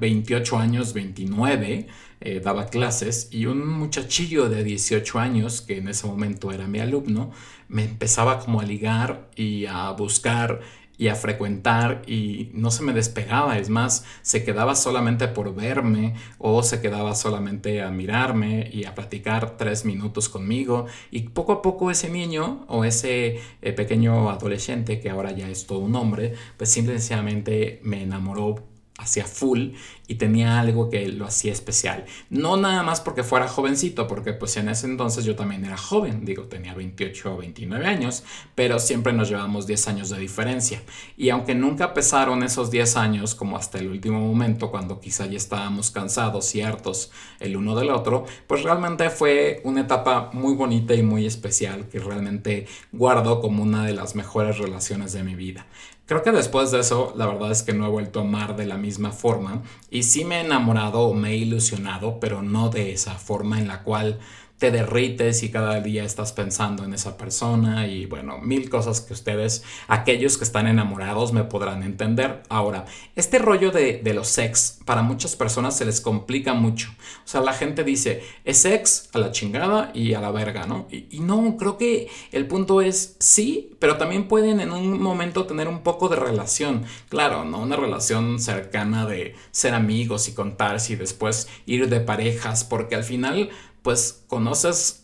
28 0.00 0.58
años, 0.58 0.92
29. 0.92 1.86
Eh, 2.24 2.40
daba 2.40 2.66
clases 2.66 3.28
y 3.32 3.46
un 3.46 3.66
muchachillo 3.66 4.48
de 4.48 4.62
18 4.62 5.18
años, 5.18 5.60
que 5.60 5.78
en 5.78 5.88
ese 5.88 6.06
momento 6.06 6.52
era 6.52 6.68
mi 6.68 6.78
alumno, 6.78 7.32
me 7.68 7.84
empezaba 7.84 8.38
como 8.38 8.60
a 8.60 8.64
ligar 8.64 9.28
y 9.34 9.66
a 9.66 9.90
buscar 9.90 10.60
y 10.98 11.08
a 11.08 11.16
frecuentar 11.16 12.02
y 12.06 12.50
no 12.54 12.70
se 12.70 12.84
me 12.84 12.92
despegaba, 12.92 13.58
es 13.58 13.70
más, 13.70 14.04
se 14.22 14.44
quedaba 14.44 14.76
solamente 14.76 15.26
por 15.26 15.52
verme 15.52 16.14
o 16.38 16.62
se 16.62 16.80
quedaba 16.80 17.16
solamente 17.16 17.82
a 17.82 17.90
mirarme 17.90 18.70
y 18.72 18.84
a 18.84 18.94
platicar 18.94 19.56
tres 19.56 19.84
minutos 19.84 20.28
conmigo 20.28 20.86
y 21.10 21.22
poco 21.22 21.54
a 21.54 21.62
poco 21.62 21.90
ese 21.90 22.08
niño 22.08 22.64
o 22.68 22.84
ese 22.84 23.40
eh, 23.62 23.72
pequeño 23.72 24.30
adolescente 24.30 25.00
que 25.00 25.10
ahora 25.10 25.32
ya 25.32 25.48
es 25.48 25.66
todo 25.66 25.80
un 25.80 25.96
hombre, 25.96 26.34
pues 26.56 26.70
simplemente 26.70 27.80
me 27.82 28.02
enamoró 28.02 28.71
hacia 29.02 29.26
full 29.26 29.70
y 30.08 30.16
tenía 30.16 30.60
algo 30.60 30.90
que 30.90 31.08
lo 31.08 31.24
hacía 31.24 31.52
especial. 31.52 32.04
No 32.28 32.56
nada 32.56 32.82
más 32.82 33.00
porque 33.00 33.22
fuera 33.22 33.48
jovencito, 33.48 34.06
porque 34.06 34.32
pues 34.32 34.56
en 34.56 34.68
ese 34.68 34.86
entonces 34.86 35.24
yo 35.24 35.36
también 35.36 35.64
era 35.64 35.76
joven, 35.76 36.24
digo, 36.24 36.44
tenía 36.44 36.74
28 36.74 37.34
o 37.34 37.36
29 37.38 37.86
años, 37.86 38.24
pero 38.54 38.78
siempre 38.78 39.12
nos 39.12 39.28
llevamos 39.28 39.66
10 39.66 39.88
años 39.88 40.10
de 40.10 40.18
diferencia. 40.18 40.82
Y 41.16 41.30
aunque 41.30 41.54
nunca 41.54 41.94
pesaron 41.94 42.42
esos 42.42 42.70
10 42.70 42.96
años, 42.96 43.34
como 43.34 43.56
hasta 43.56 43.78
el 43.78 43.88
último 43.88 44.20
momento, 44.20 44.70
cuando 44.70 45.00
quizá 45.00 45.26
ya 45.26 45.36
estábamos 45.36 45.90
cansados 45.90 46.54
y 46.54 46.62
hartos 46.62 47.10
el 47.40 47.56
uno 47.56 47.74
del 47.74 47.90
otro, 47.90 48.24
pues 48.46 48.62
realmente 48.62 49.08
fue 49.10 49.60
una 49.64 49.82
etapa 49.82 50.30
muy 50.32 50.54
bonita 50.54 50.94
y 50.94 51.02
muy 51.02 51.26
especial 51.26 51.88
que 51.88 52.00
realmente 52.00 52.66
guardo 52.92 53.40
como 53.40 53.62
una 53.62 53.84
de 53.84 53.94
las 53.94 54.14
mejores 54.14 54.58
relaciones 54.58 55.12
de 55.12 55.22
mi 55.24 55.34
vida. 55.34 55.66
Creo 56.04 56.22
que 56.22 56.32
después 56.32 56.72
de 56.72 56.80
eso, 56.80 57.14
la 57.16 57.26
verdad 57.26 57.52
es 57.52 57.62
que 57.62 57.72
no 57.72 57.86
he 57.86 57.90
vuelto 57.90 58.18
a 58.18 58.22
amar 58.22 58.56
de 58.56 58.66
la 58.66 58.76
misma 58.76 59.12
forma 59.12 59.62
y 59.88 60.02
sí 60.02 60.24
me 60.24 60.38
he 60.38 60.44
enamorado 60.44 61.00
o 61.00 61.14
me 61.14 61.30
he 61.30 61.36
ilusionado, 61.36 62.18
pero 62.18 62.42
no 62.42 62.70
de 62.70 62.92
esa 62.92 63.14
forma 63.14 63.58
en 63.58 63.68
la 63.68 63.82
cual 63.82 64.18
te 64.62 64.70
derrites 64.70 65.42
y 65.42 65.50
cada 65.50 65.80
día 65.80 66.04
estás 66.04 66.32
pensando 66.32 66.84
en 66.84 66.94
esa 66.94 67.16
persona 67.16 67.88
y 67.88 68.06
bueno, 68.06 68.38
mil 68.38 68.70
cosas 68.70 69.00
que 69.00 69.12
ustedes, 69.12 69.64
aquellos 69.88 70.38
que 70.38 70.44
están 70.44 70.68
enamorados, 70.68 71.32
me 71.32 71.42
podrán 71.42 71.82
entender. 71.82 72.44
Ahora, 72.48 72.84
este 73.16 73.40
rollo 73.40 73.72
de, 73.72 74.00
los 74.14 74.28
sex, 74.28 74.78
para 74.84 75.02
muchas 75.02 75.34
personas 75.34 75.76
se 75.76 75.84
les 75.84 76.00
complica 76.00 76.54
mucho. 76.54 76.90
O 77.24 77.28
sea, 77.28 77.40
la 77.40 77.54
gente 77.54 77.82
dice, 77.82 78.22
es 78.44 78.58
sex 78.58 79.10
a 79.12 79.18
la 79.18 79.32
chingada 79.32 79.90
y 79.94 80.14
a 80.14 80.20
la 80.20 80.30
verga, 80.30 80.64
¿no? 80.64 80.86
Y, 80.92 81.06
y 81.10 81.18
no, 81.18 81.56
creo 81.56 81.76
que 81.76 82.08
el 82.30 82.46
punto 82.46 82.80
es 82.82 83.16
sí, 83.18 83.74
pero 83.80 83.96
también 83.96 84.28
pueden 84.28 84.60
en 84.60 84.70
un 84.70 85.02
momento 85.02 85.44
tener 85.44 85.66
un 85.66 85.82
poco 85.82 86.08
de 86.08 86.14
relación. 86.14 86.84
Claro, 87.08 87.44
¿no? 87.44 87.62
Una 87.62 87.74
relación 87.74 88.38
cercana 88.38 89.06
de 89.06 89.34
ser 89.50 89.74
amigos 89.74 90.28
y 90.28 90.34
contarse 90.34 90.92
y 90.92 90.96
después 90.96 91.48
ir 91.66 91.88
de 91.88 91.98
parejas, 91.98 92.62
porque 92.62 92.94
al 92.94 93.02
final 93.02 93.50
pues 93.82 94.24
conoces 94.28 95.01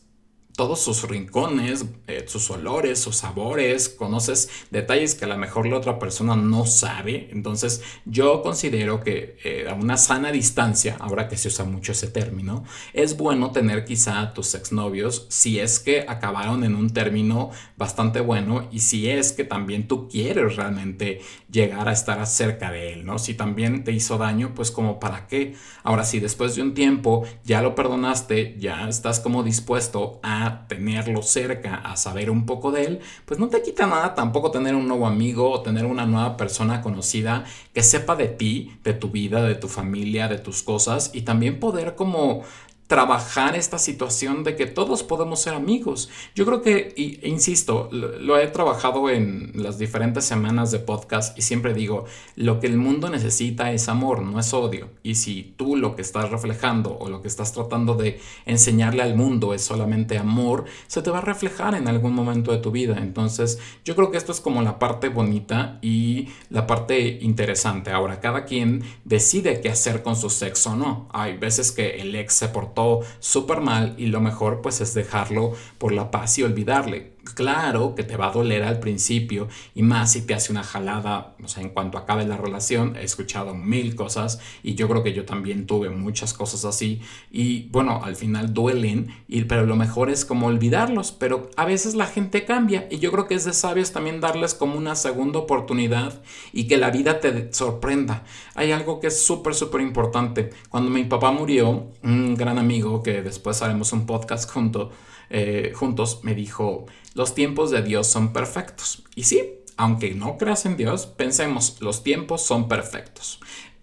todos 0.58 0.80
sus 0.80 1.08
rincones, 1.08 1.86
eh, 2.08 2.24
sus 2.26 2.50
olores, 2.50 2.98
sus 2.98 3.14
sabores, 3.14 3.88
conoces 3.88 4.50
detalles 4.72 5.14
que 5.14 5.24
a 5.24 5.28
lo 5.28 5.38
mejor 5.38 5.68
la 5.68 5.76
otra 5.76 6.00
persona 6.00 6.34
no 6.34 6.66
sabe. 6.66 7.28
Entonces 7.30 7.80
yo 8.06 8.42
considero 8.42 8.98
que 8.98 9.38
eh, 9.44 9.68
a 9.70 9.74
una 9.74 9.96
sana 9.96 10.32
distancia, 10.32 10.96
ahora 10.98 11.28
que 11.28 11.36
se 11.36 11.46
usa 11.46 11.64
mucho 11.64 11.92
ese 11.92 12.08
término, 12.08 12.64
es 12.92 13.16
bueno 13.16 13.52
tener 13.52 13.84
quizá 13.84 14.20
a 14.20 14.34
tus 14.34 14.52
exnovios 14.56 15.26
si 15.28 15.60
es 15.60 15.78
que 15.78 16.04
acabaron 16.08 16.64
en 16.64 16.74
un 16.74 16.90
término 16.90 17.52
bastante 17.76 18.18
bueno 18.18 18.66
y 18.72 18.80
si 18.80 19.08
es 19.08 19.30
que 19.30 19.44
también 19.44 19.86
tú 19.86 20.08
quieres 20.08 20.56
realmente 20.56 21.20
llegar 21.52 21.88
a 21.88 21.92
estar 21.92 22.26
cerca 22.26 22.72
de 22.72 22.94
él, 22.94 23.06
¿no? 23.06 23.20
Si 23.20 23.34
también 23.34 23.84
te 23.84 23.92
hizo 23.92 24.18
daño, 24.18 24.54
pues 24.56 24.72
como 24.72 24.98
para 24.98 25.28
qué. 25.28 25.54
Ahora 25.84 26.02
si 26.02 26.18
después 26.18 26.56
de 26.56 26.62
un 26.62 26.74
tiempo 26.74 27.24
ya 27.44 27.62
lo 27.62 27.76
perdonaste, 27.76 28.56
ya 28.58 28.88
estás 28.88 29.20
como 29.20 29.44
dispuesto 29.44 30.18
a 30.24 30.47
tenerlo 30.68 31.22
cerca, 31.22 31.76
a 31.76 31.96
saber 31.96 32.30
un 32.30 32.46
poco 32.46 32.72
de 32.72 32.84
él, 32.84 33.00
pues 33.24 33.38
no 33.38 33.48
te 33.48 33.62
quita 33.62 33.86
nada 33.86 34.14
tampoco 34.14 34.50
tener 34.50 34.74
un 34.74 34.88
nuevo 34.88 35.06
amigo 35.06 35.50
o 35.50 35.62
tener 35.62 35.86
una 35.86 36.06
nueva 36.06 36.36
persona 36.36 36.80
conocida 36.82 37.44
que 37.72 37.82
sepa 37.82 38.16
de 38.16 38.28
ti, 38.28 38.78
de 38.84 38.94
tu 38.94 39.10
vida, 39.10 39.42
de 39.42 39.54
tu 39.54 39.68
familia, 39.68 40.28
de 40.28 40.38
tus 40.38 40.62
cosas 40.62 41.10
y 41.14 41.22
también 41.22 41.60
poder 41.60 41.94
como 41.94 42.42
trabajar 42.88 43.54
esta 43.54 43.78
situación 43.78 44.44
de 44.44 44.56
que 44.56 44.64
todos 44.66 45.02
podemos 45.02 45.42
ser 45.42 45.52
amigos. 45.52 46.08
Yo 46.34 46.46
creo 46.46 46.62
que, 46.62 46.94
e 46.96 47.28
insisto, 47.28 47.90
lo, 47.92 48.38
he 48.38 48.46
trabajado 48.46 49.10
en 49.10 49.52
las 49.54 49.78
diferentes 49.78 50.24
semanas 50.24 50.70
de 50.70 50.78
podcast 50.78 51.38
y 51.38 51.42
siempre 51.42 51.74
digo, 51.74 52.06
lo 52.34 52.60
que 52.60 52.66
el 52.66 52.78
mundo 52.78 53.10
necesita 53.10 53.72
es 53.72 53.90
amor, 53.90 54.22
no 54.22 54.40
es 54.40 54.54
odio. 54.54 54.88
Y 55.02 55.16
si 55.16 55.54
tú 55.58 55.76
lo 55.76 55.96
que 55.96 56.02
estás 56.02 56.30
reflejando 56.30 56.96
o 56.98 57.10
lo 57.10 57.20
que 57.20 57.28
estás 57.28 57.52
tratando 57.52 57.94
de 57.94 58.20
enseñarle 58.46 59.02
al 59.02 59.14
mundo 59.16 59.52
es 59.52 59.62
solamente 59.62 60.16
amor, 60.16 60.64
se 60.86 61.02
te 61.02 61.10
va 61.10 61.18
a 61.18 61.20
reflejar 61.22 61.74
en 61.74 61.88
algún 61.88 62.14
momento 62.14 62.52
de 62.52 62.58
tu 62.58 62.70
vida. 62.70 62.96
Entonces, 62.98 63.58
yo 63.84 63.96
creo 63.96 64.10
que 64.10 64.16
esto 64.16 64.32
es 64.32 64.40
como 64.40 64.62
la 64.62 64.78
parte 64.78 65.10
bonita 65.10 65.78
y 65.82 66.28
la 66.48 66.66
parte 66.66 67.18
interesante. 67.20 67.90
Ahora, 67.90 68.20
cada 68.20 68.46
quien 68.46 68.82
decide 69.04 69.60
qué 69.60 69.68
hacer 69.68 70.02
con 70.02 70.16
su 70.16 70.30
sexo 70.30 70.70
o 70.70 70.76
no. 70.76 71.08
Hay 71.12 71.36
veces 71.36 71.70
que 71.70 72.00
el 72.00 72.16
ex 72.16 72.32
se 72.32 72.48
portó 72.48 72.77
súper 73.18 73.60
mal 73.60 73.94
y 73.98 74.06
lo 74.06 74.20
mejor 74.20 74.60
pues 74.62 74.80
es 74.80 74.94
dejarlo 74.94 75.52
por 75.78 75.92
la 75.92 76.10
paz 76.10 76.38
y 76.38 76.42
olvidarle. 76.42 77.12
Claro 77.34 77.94
que 77.94 78.04
te 78.04 78.16
va 78.16 78.28
a 78.28 78.32
doler 78.32 78.62
al 78.64 78.80
principio 78.80 79.48
y 79.74 79.82
más 79.82 80.12
si 80.12 80.22
te 80.22 80.34
hace 80.34 80.52
una 80.52 80.62
jalada, 80.62 81.34
o 81.42 81.48
sea, 81.48 81.62
en 81.62 81.70
cuanto 81.70 81.98
acabe 81.98 82.24
la 82.26 82.36
relación, 82.36 82.96
he 82.96 83.04
escuchado 83.04 83.54
mil 83.54 83.94
cosas 83.94 84.40
y 84.62 84.74
yo 84.74 84.88
creo 84.88 85.02
que 85.02 85.12
yo 85.12 85.24
también 85.24 85.66
tuve 85.66 85.90
muchas 85.90 86.32
cosas 86.34 86.64
así 86.64 87.00
y 87.30 87.68
bueno, 87.70 88.00
al 88.04 88.16
final 88.16 88.54
duelen, 88.54 89.08
y, 89.28 89.44
pero 89.44 89.66
lo 89.66 89.76
mejor 89.76 90.10
es 90.10 90.24
como 90.24 90.46
olvidarlos, 90.46 91.12
pero 91.12 91.50
a 91.56 91.64
veces 91.64 91.94
la 91.94 92.06
gente 92.06 92.44
cambia 92.44 92.86
y 92.90 92.98
yo 92.98 93.10
creo 93.12 93.26
que 93.26 93.34
es 93.34 93.44
de 93.44 93.52
sabios 93.52 93.92
también 93.92 94.20
darles 94.20 94.54
como 94.54 94.76
una 94.76 94.94
segunda 94.94 95.38
oportunidad 95.38 96.20
y 96.52 96.66
que 96.66 96.76
la 96.76 96.90
vida 96.90 97.20
te 97.20 97.52
sorprenda. 97.52 98.24
Hay 98.54 98.72
algo 98.72 99.00
que 99.00 99.08
es 99.08 99.24
súper, 99.24 99.54
súper 99.54 99.80
importante. 99.80 100.50
Cuando 100.68 100.90
mi 100.90 101.04
papá 101.04 101.30
murió, 101.30 101.88
un 102.02 102.34
gran 102.34 102.58
amigo 102.58 103.02
que 103.02 103.22
después 103.22 103.62
haremos 103.62 103.92
un 103.92 104.06
podcast 104.06 104.50
junto, 104.50 104.90
eh, 105.30 105.72
juntos, 105.74 106.20
me 106.22 106.34
dijo, 106.34 106.86
los 107.14 107.34
tiempos 107.34 107.70
de 107.70 107.82
Dios 107.82 108.06
son 108.06 108.32
perfectos. 108.32 109.04
Y 109.14 109.24
sí, 109.24 109.42
aunque 109.76 110.14
no 110.14 110.36
creas 110.38 110.66
en 110.66 110.76
Dios, 110.76 111.06
pensemos, 111.06 111.76
los 111.80 112.02
tiempos 112.02 112.42
son 112.42 112.68
perfectos. 112.68 113.40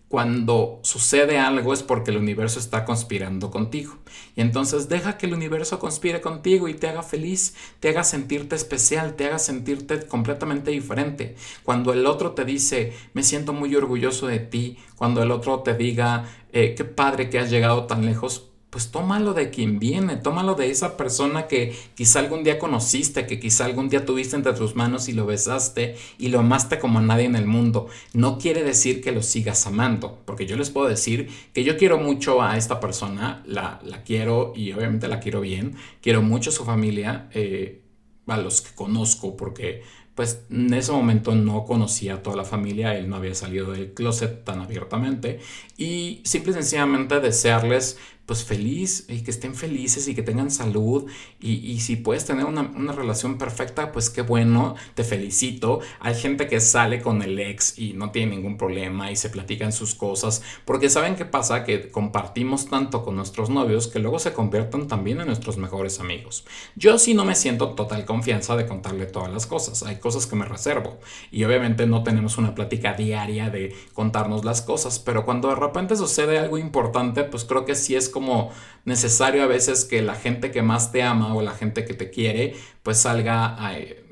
Cuando 0.07 0.79
sucede 0.83 1.39
algo 1.39 1.73
es 1.73 1.81
porque 1.81 2.11
el 2.11 2.17
universo 2.17 2.59
está 2.59 2.85
conspirando 2.85 3.49
contigo. 3.49 3.97
Y 4.35 4.41
entonces 4.41 4.87
deja 4.87 5.17
que 5.17 5.25
el 5.25 5.33
universo 5.33 5.79
conspire 5.79 6.21
contigo 6.21 6.67
y 6.67 6.75
te 6.75 6.87
haga 6.87 7.01
feliz, 7.01 7.55
te 7.79 7.89
haga 7.89 8.03
sentirte 8.03 8.55
especial, 8.55 9.15
te 9.15 9.25
haga 9.25 9.39
sentirte 9.39 10.05
completamente 10.07 10.71
diferente. 10.71 11.35
Cuando 11.63 11.91
el 11.91 12.05
otro 12.05 12.31
te 12.31 12.45
dice, 12.45 12.93
me 13.13 13.23
siento 13.23 13.51
muy 13.51 13.75
orgulloso 13.75 14.27
de 14.27 14.39
ti, 14.39 14.77
cuando 14.95 15.23
el 15.23 15.31
otro 15.31 15.61
te 15.61 15.73
diga, 15.73 16.25
eh, 16.53 16.75
qué 16.77 16.85
padre 16.85 17.29
que 17.29 17.39
has 17.39 17.49
llegado 17.49 17.85
tan 17.85 18.05
lejos, 18.05 18.51
pues 18.75 18.91
tómalo 18.91 19.33
de 19.33 19.51
quien 19.51 19.79
viene, 19.79 20.17
tómalo 20.17 20.53
de 20.53 20.69
esa 20.69 20.97
persona 20.97 21.47
que 21.47 21.73
quizá 21.95 22.19
algún 22.19 22.43
día 22.43 22.59
conociste, 22.59 23.25
que 23.25 23.39
quizá 23.39 23.63
algún 23.63 23.87
día 23.87 24.05
tuviste 24.05 24.35
entre 24.35 24.51
tus 24.51 24.75
manos 24.75 25.07
y 25.07 25.13
lo 25.13 25.25
besaste 25.25 25.95
y 26.17 26.27
lo 26.27 26.41
amaste 26.41 26.77
como 26.77 26.99
a 26.99 27.01
nadie 27.01 27.23
en 27.23 27.37
el 27.37 27.45
mundo. 27.45 27.87
No 28.11 28.37
quiere 28.37 28.63
decir 28.63 29.01
que 29.01 29.13
lo 29.13 29.21
sigas 29.21 29.65
amando, 29.65 30.19
porque 30.25 30.45
yo 30.45 30.57
les 30.57 30.71
puedo 30.71 30.89
decir 30.89 31.29
que 31.53 31.63
yo 31.63 31.77
quiero 31.77 31.99
mucho 31.99 32.41
a 32.41 32.57
esta 32.57 32.81
persona, 32.81 33.41
la, 33.45 33.79
la 33.81 34.03
quiero 34.03 34.51
y 34.53 34.73
obviamente 34.73 35.07
la 35.07 35.21
quiero 35.21 35.39
bien, 35.39 35.77
quiero 36.01 36.21
mucho 36.21 36.49
a 36.49 36.53
su 36.53 36.65
familia, 36.65 37.29
eh, 37.33 37.81
a 38.27 38.35
los 38.35 38.59
que 38.59 38.75
conozco, 38.75 39.37
porque 39.37 39.83
pues 40.15 40.45
en 40.49 40.73
ese 40.73 40.93
momento 40.93 41.35
no 41.35 41.65
conocía 41.65 42.15
a 42.15 42.23
toda 42.23 42.37
la 42.37 42.45
familia, 42.45 42.97
él 42.97 43.09
no 43.09 43.17
había 43.17 43.35
salido 43.35 43.71
del 43.71 43.93
closet 43.93 44.45
tan 44.45 44.61
abiertamente 44.61 45.39
y 45.77 46.21
simple 46.23 46.51
y 46.51 46.55
sencillamente 46.55 47.19
desearles 47.19 47.99
pues 48.25 48.43
feliz 48.43 49.05
y 49.07 49.21
que 49.21 49.31
estén 49.31 49.55
felices 49.55 50.07
y 50.07 50.15
que 50.15 50.23
tengan 50.23 50.49
salud 50.49 51.05
y, 51.39 51.79
si 51.79 51.95
puedes 51.95 52.25
tener 52.25 52.45
una, 52.45 52.93
relación 52.93 53.37
perfecta 53.37 53.91
pues 53.91 54.09
qué 54.09 54.21
bueno, 54.21 54.75
te 54.95 55.03
felicito. 55.03 55.79
Hay 55.99 56.15
gente 56.15 56.47
que 56.47 56.59
sale 56.59 57.01
con 57.01 57.21
el 57.21 57.37
ex 57.37 57.77
y 57.77 57.93
no 57.93 58.11
tiene 58.11 58.35
ningún 58.35 58.57
problema 58.57 59.11
y 59.11 59.15
se 59.15 59.29
platican 59.29 59.71
sus 59.71 59.95
cosas 59.95 60.41
porque 60.65 60.89
saben 60.89 61.15
qué 61.15 61.25
pasa 61.25 61.63
que 61.63 61.91
compartimos 61.91 62.67
tanto 62.67 63.03
con 63.03 63.15
nuestros 63.15 63.49
novios 63.49 63.87
que 63.87 63.99
luego 63.99 64.19
se 64.19 64.33
convierten 64.33 64.87
también 64.87 65.19
en 65.21 65.27
nuestros 65.27 65.57
mejores 65.57 65.99
amigos. 65.99 66.45
Yo 66.75 66.97
sí 66.97 67.13
no 67.13 67.25
me 67.25 67.35
siento 67.35 67.75
total 67.75 68.05
confianza 68.05 68.55
de 68.55 68.65
contarle 68.65 69.05
todas 69.05 69.31
las 69.31 69.45
cosas, 69.45 69.83
hay 69.83 69.97
cosas 69.97 70.25
que 70.25 70.35
me 70.35 70.45
reservo 70.45 70.99
y 71.31 71.43
obviamente 71.43 71.85
no 71.85 72.03
tenemos 72.03 72.37
una 72.37 72.55
plática 72.55 72.93
diaria 72.93 73.49
de 73.49 73.75
contarnos 73.93 74.45
las 74.45 74.61
cosas, 74.61 74.99
pero 74.99 75.25
cuando 75.25 75.49
de 75.49 75.55
repente 75.55 75.95
sucede 75.95 76.39
algo 76.39 76.57
importante 76.57 77.23
pues 77.23 77.43
creo 77.43 77.65
que 77.65 77.75
sí 77.75 77.95
es 77.95 78.09
como 78.15 78.53
necesario 78.85 79.43
a 79.43 79.47
veces 79.47 79.83
que 79.83 80.01
la 80.01 80.15
gente 80.15 80.51
que 80.51 80.61
más 80.61 80.93
te 80.93 81.03
ama 81.03 81.35
o 81.35 81.41
la 81.41 81.51
gente 81.51 81.83
que 81.83 81.93
te 81.93 82.09
quiere, 82.09 82.55
pues 82.81 82.99
salga, 82.99 83.57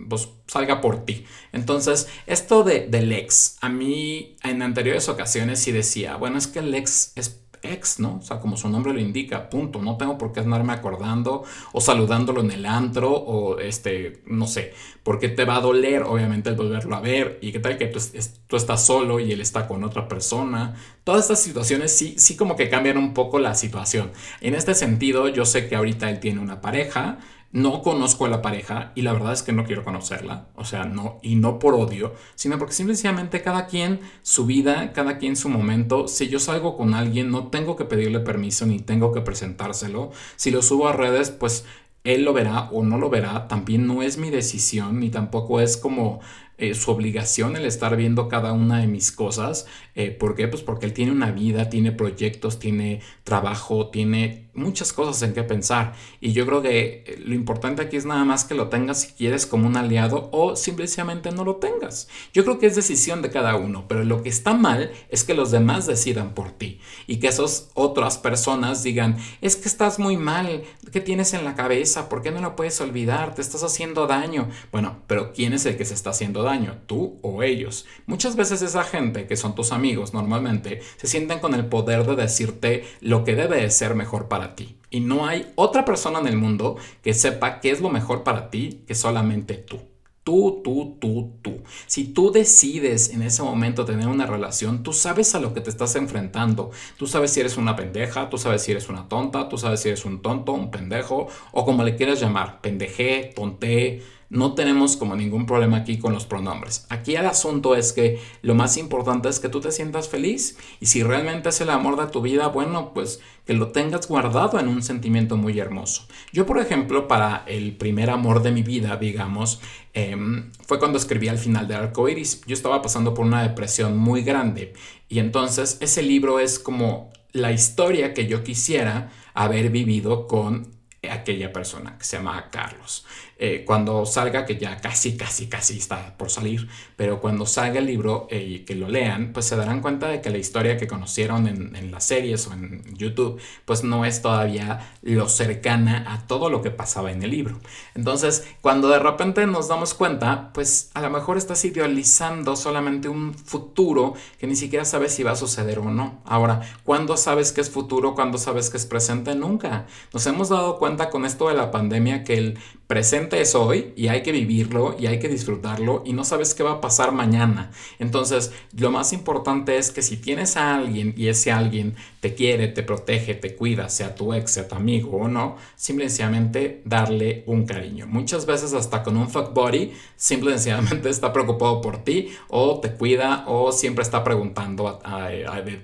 pues 0.10 0.28
salga 0.46 0.82
por 0.82 1.06
ti. 1.06 1.26
Entonces, 1.54 2.10
esto 2.26 2.64
de, 2.64 2.88
del 2.88 3.14
ex, 3.14 3.58
a 3.62 3.70
mí 3.70 4.36
en 4.44 4.62
anteriores 4.62 5.08
ocasiones 5.08 5.60
sí 5.60 5.72
decía, 5.72 6.18
bueno, 6.18 6.38
es 6.38 6.48
que 6.48 6.60
el 6.60 6.76
ex 6.76 7.14
es 7.16 7.43
ex, 7.64 8.00
¿no? 8.00 8.18
O 8.18 8.22
sea, 8.22 8.40
como 8.40 8.58
su 8.58 8.70
nombre 8.70 8.94
lo 8.94 9.00
indica, 9.00 9.50
punto. 9.50 9.82
No 9.82 9.98
tengo 9.98 10.18
por 10.18 10.32
qué 10.32 10.42
andarme 10.42 10.74
acordando 10.74 11.44
o 11.72 11.82
saludándolo 11.82 12.42
en 12.42 12.52
el 12.52 12.66
antro 12.66 13.12
o 13.12 13.60
este, 13.60 14.22
no 14.26 14.48
sé, 14.48 14.74
porque 15.04 15.30
te 15.30 15.46
va 15.46 15.58
a 15.58 15.62
doler, 15.62 16.04
obviamente, 16.04 16.50
el 16.50 16.56
volverlo 16.56 16.96
a 16.96 17.02
ver 17.02 17.40
y 17.42 17.52
qué 17.52 17.60
tal 17.60 17.78
que 17.78 17.88
tú, 17.88 18.00
tú 18.48 18.56
estás 18.56 18.86
solo 18.86 19.20
y 19.20 19.32
él 19.32 19.42
está 19.42 19.68
con 19.68 19.84
otra 19.84 20.08
persona. 20.08 20.76
Todas 21.04 21.22
estas 21.22 21.42
situaciones 21.42 21.92
sí, 21.96 22.16
sí 22.18 22.36
como 22.36 22.56
que 22.56 22.70
cambian 22.70 22.98
un 22.98 23.14
poco 23.14 23.40
la 23.40 23.56
situación. 23.56 24.12
En 24.42 24.56
este 24.56 24.74
sentido, 24.76 25.28
yo 25.28 25.46
sé 25.46 25.68
que 25.68 25.76
ahorita 25.76 26.10
él 26.10 26.20
tiene 26.20 26.40
una 26.40 26.62
pareja, 26.62 27.20
no 27.54 27.84
conozco 27.84 28.26
a 28.26 28.30
la 28.30 28.42
pareja 28.42 28.92
y 28.96 29.04
la 29.04 29.14
verdad 29.14 29.32
es 29.32 29.44
que 29.44 29.54
no 29.54 29.64
quiero 29.64 29.84
conocerla, 29.84 30.48
o 30.56 30.66
sea, 30.66 30.86
no, 30.86 31.20
y 31.22 31.36
no 31.36 31.60
por 31.60 31.76
odio, 31.76 32.14
sino 32.34 32.58
porque 32.58 32.74
simplemente 32.74 33.44
cada 33.44 33.68
quien 33.68 34.02
su 34.24 34.48
vida, 34.48 34.92
cada 34.92 35.20
quien 35.20 35.36
su 35.36 35.50
momento, 35.50 36.08
si 36.08 36.28
yo 36.28 36.40
salgo 36.40 36.76
con 36.76 36.96
alguien 36.96 37.30
no 37.30 37.48
tengo 37.48 37.76
que 37.76 37.86
pedirle 37.86 38.20
permiso 38.20 38.66
ni 38.66 38.80
tengo 38.80 39.14
que 39.14 39.22
presentárselo, 39.22 40.12
si 40.36 40.50
lo 40.50 40.64
subo 40.64 40.88
a 40.88 40.94
redes 40.94 41.30
pues 41.30 41.66
él 42.04 42.26
lo 42.26 42.34
verá 42.34 42.70
o 42.72 42.84
no 42.84 42.98
lo 42.98 43.12
verá, 43.12 43.48
también 43.48 43.86
no 43.86 44.02
es 44.02 44.18
mi 44.18 44.32
decisión 44.32 45.00
ni 45.00 45.12
tampoco 45.12 45.62
es 45.62 45.78
como 45.78 46.22
eh, 46.64 46.76
su 46.76 46.92
obligación 46.92 47.58
el 47.58 47.66
estar 47.66 47.98
viendo 47.98 48.30
cada 48.30 48.54
una 48.54 48.80
de 48.80 48.88
mis 48.88 49.12
cosas. 49.12 49.66
Eh, 49.96 50.12
¿Por 50.12 50.34
qué? 50.34 50.48
Pues 50.48 50.64
porque 50.64 50.86
él 50.86 50.94
tiene 50.94 51.12
una 51.12 51.32
vida, 51.32 51.70
tiene 51.70 51.92
proyectos, 51.92 52.58
tiene 52.58 53.02
trabajo, 53.26 53.90
tiene 53.90 54.44
muchas 54.54 54.94
cosas 54.94 55.22
en 55.24 55.34
que 55.34 55.44
pensar. 55.44 55.94
Y 56.22 56.34
yo 56.34 56.46
creo 56.46 56.62
que 56.62 57.04
eh, 57.06 57.22
lo 57.26 57.34
importante 57.34 57.82
aquí 57.82 57.98
es 57.98 58.06
nada 58.06 58.24
más 58.24 58.46
que 58.46 58.56
lo 58.56 58.70
tengas 58.70 59.02
si 59.02 59.08
quieres 59.14 59.46
como 59.46 59.68
un 59.68 59.78
aliado 59.78 60.30
o 60.32 60.56
simplemente 60.56 61.32
no 61.32 61.44
lo 61.44 61.58
tengas. 61.58 62.08
Yo 62.34 62.44
creo 62.44 62.60
que 62.60 62.68
es 62.68 62.76
decisión 62.76 63.22
de 63.22 63.30
cada 63.30 63.56
uno, 63.56 63.86
pero 63.88 64.04
lo 64.04 64.22
que 64.24 64.30
está 64.30 64.54
mal 64.54 64.92
es 65.10 65.24
que 65.24 65.34
los 65.34 65.52
demás 65.52 65.88
decidan 65.88 66.34
por 66.34 66.52
ti 66.52 66.80
y 67.08 67.18
que 67.18 67.28
esas 67.28 67.70
otras 67.74 68.18
personas 68.18 68.84
digan, 68.84 69.18
es 69.42 69.56
que 69.56 69.68
estás 69.68 70.00
muy 70.00 70.18
mal, 70.18 70.64
¿qué 70.92 71.02
tienes 71.02 71.34
en 71.34 71.46
la 71.46 71.56
cabeza? 71.56 72.10
¿Por 72.10 72.22
qué 72.22 72.32
no 72.32 72.42
lo 72.42 72.56
puedes 72.56 72.80
olvidar? 72.82 73.36
Te 73.36 73.42
estás 73.42 73.64
haciendo 73.64 74.08
daño. 74.08 74.50
Bueno, 74.72 74.98
pero 75.08 75.34
¿quién 75.34 75.54
es 75.54 75.66
el 75.66 75.78
que 75.78 75.86
se 75.86 75.94
está 75.94 76.12
haciendo 76.12 76.44
daño? 76.44 76.53
¿Tú 76.86 77.18
o 77.24 77.42
ellos? 77.42 77.86
Muchas 78.06 78.36
veces 78.36 78.62
esa 78.62 78.84
gente 78.84 79.26
que 79.26 79.36
son 79.36 79.56
tus 79.56 79.72
amigos 79.72 80.14
normalmente 80.14 80.82
se 80.98 81.08
sienten 81.08 81.40
con 81.40 81.56
el 81.56 81.66
poder 81.66 82.06
de 82.06 82.16
decirte 82.16 82.84
lo 83.02 83.24
que 83.24 83.36
debe 83.36 83.62
de 83.62 83.72
ser 83.72 83.96
mejor 83.96 84.28
para 84.28 84.56
ti. 84.56 84.78
Y 84.92 85.00
no 85.00 85.26
hay 85.26 85.52
otra 85.56 85.84
persona 85.84 86.20
en 86.20 86.28
el 86.28 86.38
mundo 86.38 86.78
que 87.02 87.16
sepa 87.16 87.60
qué 87.60 87.72
es 87.72 87.82
lo 87.82 87.90
mejor 87.90 88.24
para 88.24 88.52
ti 88.52 88.84
que 88.86 88.94
solamente 88.94 89.56
tú. 89.56 89.80
Tú, 90.24 90.62
tú, 90.64 90.98
tú, 91.02 91.34
tú. 91.42 91.64
Si 91.86 92.06
tú 92.06 92.32
decides 92.32 93.10
en 93.10 93.24
ese 93.24 93.44
momento 93.44 93.84
tener 93.84 94.08
una 94.08 94.26
relación, 94.26 94.82
tú 94.82 94.94
sabes 94.94 95.36
a 95.36 95.40
lo 95.40 95.54
que 95.54 95.60
te 95.60 95.70
estás 95.70 95.96
enfrentando. 95.98 96.72
Tú 96.98 97.08
sabes 97.08 97.32
si 97.32 97.42
eres 97.42 97.58
una 97.58 97.76
pendeja, 97.76 98.30
tú 98.30 98.38
sabes 98.38 98.62
si 98.62 98.72
eres 98.72 98.88
una 98.88 99.10
tonta, 99.10 99.50
tú 99.50 99.58
sabes 99.58 99.82
si 99.82 99.90
eres 99.90 100.06
un 100.06 100.22
tonto, 100.22 100.54
un 100.54 100.72
pendejo, 100.72 101.28
o 101.52 101.66
como 101.66 101.84
le 101.84 101.98
quieras 101.98 102.22
llamar, 102.22 102.62
pendejé, 102.62 103.34
tonté, 103.36 104.02
no 104.34 104.56
tenemos 104.56 104.98
como 104.98 105.16
ningún 105.16 105.46
problema 105.46 105.78
aquí 105.78 106.00
con 106.00 106.12
los 106.12 106.26
pronombres. 106.26 106.88
Aquí 106.90 107.16
el 107.16 107.28
asunto 107.28 107.76
es 107.76 107.94
que 107.94 108.20
lo 108.42 108.56
más 108.56 108.78
importante 108.78 109.30
es 109.30 109.40
que 109.40 109.48
tú 109.48 109.62
te 109.62 109.72
sientas 109.72 110.10
feliz 110.10 110.58
y 110.80 110.88
si 110.88 111.04
realmente 111.04 111.50
es 111.50 111.62
el 111.62 111.70
amor 111.70 112.04
de 112.04 112.12
tu 112.12 112.22
vida, 112.22 112.48
bueno, 112.48 112.94
pues 112.96 113.22
que 113.46 113.54
lo 113.54 113.68
tengas 113.68 114.08
guardado 114.08 114.60
en 114.60 114.68
un 114.68 114.82
sentimiento 114.82 115.38
muy 115.38 115.60
hermoso. 115.60 116.08
Yo, 116.32 116.48
por 116.48 116.58
ejemplo, 116.58 117.08
para 117.08 117.44
el 117.46 117.78
primer 117.78 118.10
amor 118.10 118.42
de 118.42 118.52
mi 118.52 118.64
vida, 118.64 118.98
digamos, 118.98 119.62
em, 119.94 120.52
fue 120.66 120.80
cuando 120.80 120.98
escribí 120.98 121.28
al 121.28 121.38
final 121.38 121.68
de 121.68 121.76
Arcoiris. 121.76 122.42
Yo 122.48 122.56
estaba 122.56 122.82
pasando 122.82 123.14
por 123.14 123.26
una 123.26 123.44
depresión 123.44 123.98
muy 123.98 124.24
grande 124.24 124.74
y 125.10 125.20
entonces 125.20 125.78
ese 125.80 126.02
libro 126.02 126.40
es 126.40 126.58
como 126.58 127.12
la 127.34 127.52
historia 127.52 128.16
que 128.16 128.26
yo 128.26 128.44
quisiera 128.44 129.12
haber 129.36 129.70
vivido 129.70 130.28
con 130.28 130.74
aquella 131.10 131.52
persona 131.52 131.98
que 131.98 132.06
se 132.06 132.18
llama 132.18 132.50
Carlos. 132.50 133.06
Eh, 133.38 133.64
cuando 133.66 134.06
salga, 134.06 134.46
que 134.46 134.58
ya 134.58 134.78
casi, 134.78 135.18
casi, 135.18 135.48
casi 135.48 135.78
está 135.78 136.16
por 136.18 136.30
salir, 136.30 136.68
pero 136.96 137.20
cuando 137.20 137.46
salga 137.46 137.80
el 137.80 137.88
libro 137.88 138.28
eh, 138.30 138.42
y 138.42 138.60
que 138.60 138.76
lo 138.76 138.88
lean, 138.88 139.34
pues 139.34 139.46
se 139.48 139.56
darán 139.56 139.82
cuenta 139.82 140.08
de 140.08 140.22
que 140.22 140.30
la 140.30 140.38
historia 140.38 140.78
que 140.78 140.88
conocieron 140.88 141.48
en, 141.48 141.76
en, 141.76 141.92
las 141.92 142.06
series 142.06 142.48
o 142.48 142.54
en 142.54 142.84
YouTube, 142.96 143.40
pues 143.66 143.84
no 143.84 144.06
es 144.06 144.22
todavía 144.22 144.94
lo 145.02 145.28
cercana 145.28 146.06
a 146.14 146.28
todo 146.28 146.50
lo 146.50 146.62
que 146.62 146.72
pasaba 146.72 147.12
en 147.12 147.24
el 147.24 147.32
libro. 147.32 147.60
Entonces, 147.96 148.48
cuando 148.62 148.88
de 148.90 149.00
repente 149.00 149.46
nos 149.48 149.68
damos 149.68 149.94
cuenta, 149.94 150.52
pues 150.54 150.92
a 150.94 151.02
lo 151.02 151.10
mejor 151.10 151.38
estás 151.38 151.64
idealizando 151.66 152.56
solamente 152.56 153.10
un 153.10 153.34
futuro 153.34 154.14
que 154.40 154.48
ni 154.48 154.56
siquiera 154.56 154.86
sabes 154.86 155.14
si 155.14 155.24
va 155.24 155.32
a 155.32 155.36
suceder 155.36 155.80
o 155.80 155.92
no. 155.92 156.22
Ahora, 156.26 156.62
¿cuándo 156.84 157.18
sabes 157.18 157.52
que 157.52 157.62
es 157.62 157.70
futuro? 157.70 158.16
¿Cuándo 158.16 158.38
sabes 158.38 158.70
que 158.70 158.78
es 158.78 158.86
presente? 158.86 159.36
Nunca. 159.36 159.86
Nos 160.14 160.26
hemos 160.28 160.50
dado 160.50 160.78
cuenta 160.78 161.10
con 161.10 161.26
esto 161.26 161.50
de 161.50 161.56
la 161.56 161.72
pandemia 161.72 162.24
que 162.24 162.36
el 162.36 162.60
presente 162.88 163.42
es 163.42 163.56
hoy 163.56 163.94
y 163.96 164.08
hay 164.08 164.24
que 164.24 164.32
vivirlo 164.32 164.96
y 165.00 165.08
hay 165.08 165.20
que 165.20 165.30
disfrutarlo 165.30 166.04
y 166.06 166.14
no 166.14 166.24
sabes 166.24 166.54
qué 166.54 166.64
va 166.64 166.74
a 166.74 166.82
pasar 166.82 167.12
mañana. 167.12 167.72
Entonces, 168.00 168.52
lo 168.78 168.92
más 168.92 169.14
importante 169.14 169.78
es 169.78 169.92
que 169.92 170.02
si 170.02 170.18
tienes 170.18 170.58
a 170.58 170.76
alguien 170.76 171.14
y 171.18 171.28
ese 171.28 171.52
alguien 171.52 171.96
te 172.20 172.36
quiere, 172.36 172.68
te 172.68 172.84
protege, 172.84 173.36
te 173.36 173.56
cuida, 173.56 173.90
sea 173.90 174.16
tu 174.16 174.34
ex, 174.34 174.52
sea 174.52 174.68
tu 174.68 174.76
amigo 174.76 175.18
o 175.18 175.28
no, 175.28 175.58
simplemente 175.76 176.82
darle 176.86 177.44
un 177.48 177.66
cariño. 177.66 178.08
Muchas 178.08 178.46
veces 178.46 178.74
hasta 178.74 179.04
con 179.04 179.18
un 179.18 179.30
fuck 179.30 179.54
body, 179.54 179.94
simplemente 180.16 181.10
está 181.10 181.32
preocupado 181.34 181.82
por 181.82 182.04
ti 182.04 182.30
o 182.50 182.80
te 182.80 182.92
cuida 182.94 183.46
o 183.48 183.72
siempre 183.72 184.04
está 184.04 184.24
preguntando 184.24 185.02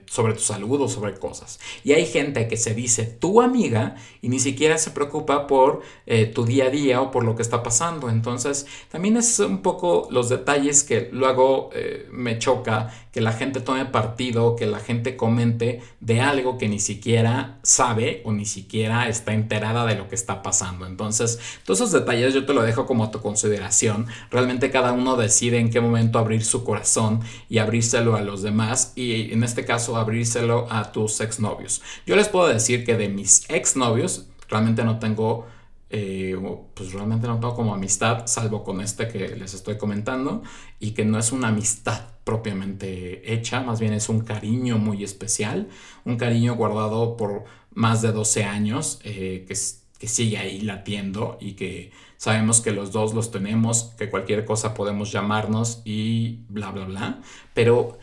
sobre 0.06 0.34
tu 0.34 0.41
salud 0.41 0.82
o 0.82 0.88
sobre 0.88 1.13
cosas. 1.15 1.60
Y 1.84 1.94
hay 1.94 2.06
gente 2.06 2.48
que 2.48 2.58
se 2.58 2.74
dice 2.74 3.06
tu 3.06 3.41
amiga 3.41 3.96
y 4.22 4.29
ni 4.29 4.39
siquiera 4.39 4.77
se 4.77 4.91
preocupa 4.91 5.48
por 5.48 5.82
eh, 6.06 6.25
tu 6.25 6.46
día 6.46 6.65
a 6.65 6.70
día 6.70 6.88
o 6.98 7.12
por 7.12 7.24
lo 7.24 7.36
que 7.36 7.41
está 7.41 7.63
pasando. 7.63 8.10
Entonces, 8.10 8.65
también 8.89 9.17
es 9.17 9.39
un 9.39 9.62
poco 9.62 10.07
los 10.11 10.29
detalles 10.29 10.83
que 10.83 11.09
luego 11.11 11.70
eh, 11.74 12.07
me 12.11 12.40
choca 12.40 12.92
que 13.11 13.22
la 13.22 13.33
gente 13.33 13.59
tome 13.59 13.85
partido, 13.85 14.55
que 14.55 14.68
la 14.68 14.79
gente 14.79 15.18
comente 15.18 15.81
de 16.00 16.22
algo 16.22 16.57
que 16.57 16.70
ni 16.70 16.79
siquiera 16.79 17.59
sabe 17.64 18.22
o 18.24 18.31
ni 18.31 18.46
siquiera 18.46 19.09
está 19.09 19.33
enterada 19.33 19.85
de 19.85 19.96
lo 19.96 20.07
que 20.07 20.16
está 20.16 20.44
pasando. 20.44 20.85
Entonces, 20.85 21.40
todos 21.66 21.79
esos 21.79 21.92
detalles 21.92 22.33
yo 22.33 22.46
te 22.46 22.53
lo 22.53 22.61
dejo 22.61 22.85
como 22.85 23.03
a 23.03 23.11
tu 23.11 23.22
consideración. 23.22 24.07
Realmente 24.29 24.70
cada 24.70 24.92
uno 24.92 25.16
decide 25.16 25.59
en 25.59 25.70
qué 25.70 25.81
momento 25.81 26.20
abrir 26.20 26.44
su 26.46 26.64
corazón 26.64 27.22
y 27.50 27.57
abrírselo 27.57 28.16
a 28.16 28.22
los 28.22 28.42
demás 28.42 28.94
y 28.96 29.33
en 29.33 29.44
este 29.44 29.66
caso 29.66 29.98
abrírselo 29.98 30.68
a 30.70 30.92
tus 30.92 31.20
exnovios. 31.22 31.81
Yo 32.05 32.16
les 32.16 32.29
puedo 32.29 32.48
decir 32.48 32.85
que 32.85 32.96
de 32.96 33.09
mis 33.09 33.50
exnovios 33.50 34.27
realmente 34.48 34.83
no 34.83 35.00
tengo 35.00 35.48
eh, 35.90 36.38
pues 36.74 36.94
realmente 36.94 37.28
no 37.28 37.40
tengo 37.40 37.56
como 37.56 37.74
amistad, 37.74 38.28
salvo 38.28 38.64
con 38.64 38.82
este 38.82 39.08
que 39.08 39.36
les 39.36 39.54
estoy 39.54 39.78
comentando, 39.78 40.44
y 40.80 40.92
que 40.92 41.06
no 41.06 41.18
es 41.18 41.32
una 41.32 41.48
amistad 41.48 42.02
propiamente 42.24 43.34
hecha, 43.34 43.62
más 43.62 43.80
bien 43.80 43.94
es 43.94 44.08
un 44.08 44.22
cariño 44.22 44.78
muy 44.78 45.04
especial, 45.04 45.68
un 46.06 46.18
cariño 46.18 46.56
guardado 46.56 47.18
por 47.18 47.46
más 47.74 48.02
de 48.02 48.12
12 48.12 48.44
años, 48.44 49.00
eh, 49.04 49.46
que, 49.48 49.56
que 49.98 50.08
sigue 50.08 50.38
ahí 50.38 50.62
latiendo 50.62 51.38
y 51.42 51.54
que 51.54 51.92
sabemos 52.18 52.62
que 52.62 52.72
los 52.72 52.92
dos 52.92 53.14
los 53.14 53.32
tenemos, 53.32 53.96
que 53.98 54.10
cualquier 54.10 54.46
cosa 54.46 54.74
podemos 54.75 55.12
llamarnos 55.12 55.82
y 55.86 56.42
bla, 56.50 56.70
bla, 56.70 56.86
bla, 56.86 57.22
pero 57.54 57.98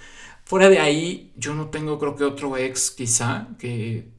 fuera 0.44 0.68
de 0.68 0.80
ahí 0.80 1.32
yo 1.36 1.54
no 1.54 1.68
tengo 1.68 1.98
creo 1.98 2.16
que 2.16 2.24
otro 2.24 2.56
ex 2.56 2.90
quizá 2.90 3.48
que 3.58 4.15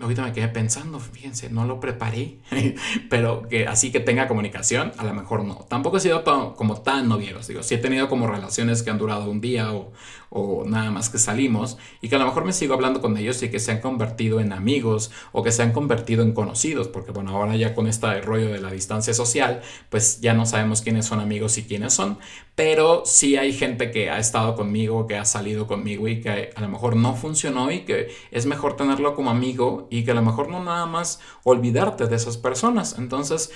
ahorita 0.00 0.22
me 0.22 0.32
quedé 0.32 0.48
pensando, 0.48 0.98
fíjense, 1.00 1.50
no 1.50 1.64
lo 1.64 1.80
preparé, 1.80 2.38
pero 3.10 3.48
que 3.48 3.66
así 3.66 3.92
que 3.92 4.00
tenga 4.00 4.28
comunicación, 4.28 4.92
a 4.96 5.04
lo 5.04 5.14
mejor 5.14 5.44
no. 5.44 5.66
Tampoco 5.68 5.98
he 5.98 6.00
sido 6.00 6.24
como 6.56 6.80
tan 6.82 7.08
novieros, 7.08 7.46
digo, 7.48 7.62
sí 7.62 7.74
he 7.74 7.78
tenido 7.78 8.08
como 8.08 8.26
relaciones 8.26 8.82
que 8.82 8.90
han 8.90 8.98
durado 8.98 9.30
un 9.30 9.40
día 9.40 9.72
o, 9.72 9.92
o, 10.30 10.64
nada 10.66 10.90
más 10.90 11.10
que 11.10 11.18
salimos 11.18 11.78
y 12.00 12.08
que 12.08 12.16
a 12.16 12.18
lo 12.18 12.26
mejor 12.26 12.44
me 12.44 12.52
sigo 12.52 12.74
hablando 12.74 13.00
con 13.00 13.16
ellos 13.16 13.42
y 13.42 13.50
que 13.50 13.60
se 13.60 13.70
han 13.70 13.80
convertido 13.80 14.40
en 14.40 14.52
amigos 14.52 15.12
o 15.32 15.42
que 15.42 15.52
se 15.52 15.62
han 15.62 15.72
convertido 15.72 16.22
en 16.22 16.32
conocidos, 16.32 16.88
porque 16.88 17.12
bueno, 17.12 17.30
ahora 17.30 17.56
ya 17.56 17.74
con 17.74 17.86
este 17.86 18.20
rollo 18.20 18.48
de 18.48 18.60
la 18.60 18.70
distancia 18.70 19.14
social, 19.14 19.62
pues 19.90 20.20
ya 20.20 20.34
no 20.34 20.44
sabemos 20.44 20.82
quiénes 20.82 21.06
son 21.06 21.20
amigos 21.20 21.56
y 21.58 21.64
quiénes 21.64 21.94
son, 21.94 22.18
pero 22.54 23.02
sí 23.04 23.36
hay 23.36 23.52
gente 23.52 23.90
que 23.90 24.10
ha 24.10 24.18
estado 24.18 24.54
conmigo, 24.54 25.06
que 25.06 25.16
ha 25.16 25.24
salido 25.24 25.66
conmigo 25.66 26.08
y 26.08 26.20
que 26.20 26.50
a 26.54 26.60
lo 26.60 26.68
mejor 26.68 26.96
no 26.96 27.14
funcionó 27.14 27.70
y 27.70 27.80
que 27.80 28.08
es 28.30 28.46
mejor 28.46 28.76
tenerlo 28.76 29.14
como 29.14 29.30
amigo 29.30 29.83
y 29.90 30.04
que 30.04 30.12
a 30.12 30.14
lo 30.14 30.22
mejor 30.22 30.48
no 30.48 30.62
nada 30.62 30.86
más 30.86 31.20
olvidarte 31.42 32.06
de 32.06 32.16
esas 32.16 32.36
personas. 32.36 32.96
Entonces, 32.98 33.50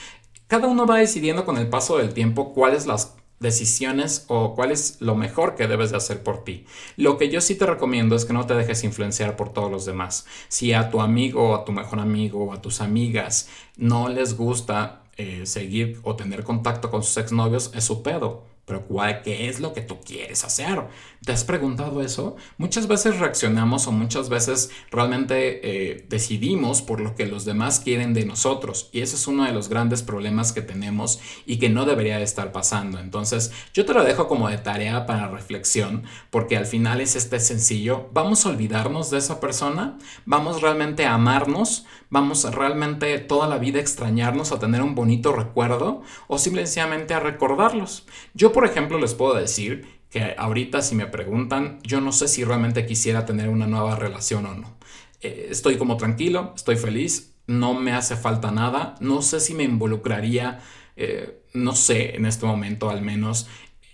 cada 0.47 0.69
uno 0.69 0.87
va 0.87 0.99
decidiendo 0.99 1.45
con 1.45 1.59
el 1.59 1.69
paso 1.69 1.99
del 1.99 2.15
tiempo 2.15 2.53
cuáles 2.55 2.87
las 2.87 3.17
decisiones 3.41 4.25
o 4.29 4.55
cuál 4.55 4.73
es 4.73 5.01
lo 5.01 5.15
mejor 5.15 5.55
que 5.55 5.69
debes 5.69 5.91
de 5.91 5.97
hacer 5.97 6.23
por 6.23 6.45
ti. 6.45 6.65
Lo 6.97 7.19
que 7.19 7.29
yo 7.29 7.41
sí 7.41 7.55
te 7.55 7.67
recomiendo 7.67 8.17
es 8.17 8.25
que 8.25 8.33
no 8.33 8.47
te 8.47 8.55
dejes 8.55 8.85
influenciar 8.85 9.37
por 9.37 9.53
todos 9.53 9.71
los 9.71 9.85
demás. 9.85 10.27
Si 10.49 10.73
a 10.73 10.91
tu 10.91 11.01
amigo 11.01 11.51
o 11.51 11.55
a 11.55 11.65
tu 11.65 11.73
mejor 11.73 12.01
amigo 12.01 12.45
o 12.45 12.53
a 12.53 12.63
tus 12.63 12.81
amigas 12.81 13.49
no 13.77 14.09
les 14.09 14.37
gusta 14.37 15.03
eh, 15.17 15.47
seguir 15.47 16.01
o 16.03 16.17
tener 16.17 16.45
contacto 16.45 16.91
con 16.91 17.03
sus 17.03 17.17
exnovios, 17.17 17.71
es 17.75 17.85
su 17.85 18.03
pedo 18.03 18.45
pero 18.69 18.87
¿cuál, 18.87 19.23
¿qué 19.23 19.49
es 19.49 19.61
lo 19.61 19.73
que 19.73 19.81
tú 19.81 19.99
quieres 20.05 20.45
hacer? 20.45 20.83
¿Te 21.25 21.33
has 21.33 21.43
preguntado 21.43 22.03
eso? 22.03 22.37
Muchas 22.59 22.87
veces 22.87 23.19
reaccionamos 23.19 23.87
o 23.87 23.93
muchas 23.93 24.29
veces 24.29 24.71
realmente 24.91 25.61
eh, 25.65 26.07
decidimos 26.09 26.83
por 26.83 27.01
lo 27.01 27.17
que 27.17 27.27
los 27.27 27.45
demás 27.45 27.81
quieren 27.81 28.15
de 28.15 28.27
nosotros 28.27 28.91
y 28.93 29.01
ese 29.01 29.17
es 29.17 29.27
uno 29.27 29.45
de 29.45 29.53
los 29.53 29.69
grandes 29.69 30.03
problemas 30.03 30.53
que 30.53 30.63
tenemos 30.63 31.19
y 31.47 31.59
que 31.59 31.71
no 31.71 31.87
debería 31.87 32.19
de 32.19 32.25
estar 32.25 32.53
pasando. 32.53 33.01
Entonces 33.01 33.51
yo 33.73 33.85
te 33.87 33.95
lo 33.95 34.05
dejo 34.05 34.29
como 34.29 34.49
de 34.49 34.59
tarea 34.59 35.07
para 35.07 35.29
reflexión 35.29 36.05
porque 36.31 36.57
al 36.57 36.67
final 36.67 37.01
es 37.01 37.17
este 37.17 37.41
sencillo. 37.41 38.11
¿Vamos 38.13 38.45
a 38.45 38.51
olvidarnos 38.51 39.11
de 39.11 39.19
esa 39.19 39.41
persona? 39.41 39.99
¿Vamos 40.27 40.61
realmente 40.61 41.07
a 41.07 41.15
amarnos? 41.15 41.87
¿Vamos 42.11 42.45
realmente 42.55 43.19
toda 43.19 43.49
la 43.49 43.59
vida 43.59 43.79
a 43.79 43.83
extrañarnos, 43.83 44.53
a 44.53 44.59
tener 44.59 44.83
un 44.83 44.95
bonito 44.95 45.33
recuerdo? 45.33 46.03
¿O 46.27 46.39
simplemente 46.39 47.15
a 47.15 47.21
recordarlos? 47.21 48.07
Yo 48.35 48.53
por 48.59 48.67
ejemplo, 48.67 48.99
les 48.99 49.15
puedo 49.15 49.35
decir 49.35 49.87
que 50.11 50.35
ahorita 50.37 50.83
si 50.83 50.97
me 50.97 51.07
preguntan, 51.07 51.79
yo 51.85 52.01
no 52.01 52.11
sé 52.11 52.27
si 52.27 52.43
realmente 52.43 52.87
quisiera 52.87 53.25
tener 53.25 53.51
una 53.51 53.69
nueva 53.69 53.95
relación 53.95 54.47
o 54.47 54.55
no. 54.57 54.77
Eh, 55.21 55.47
estoy 55.51 55.77
como 55.77 55.97
tranquilo, 55.97 56.55
estoy 56.57 56.75
feliz, 56.75 57.37
no 57.47 57.75
me 57.75 57.93
hace 57.93 58.17
falta 58.17 58.51
nada, 58.51 58.97
no 58.99 59.23
sé 59.23 59.39
si 59.39 59.55
me 59.55 59.63
involucraría, 59.63 60.59
eh, 60.97 61.41
no 61.55 61.77
sé 61.77 62.17
en 62.17 62.27
este 62.27 62.47
momento 62.47 62.91
al 62.91 63.01
menos, 63.01 63.47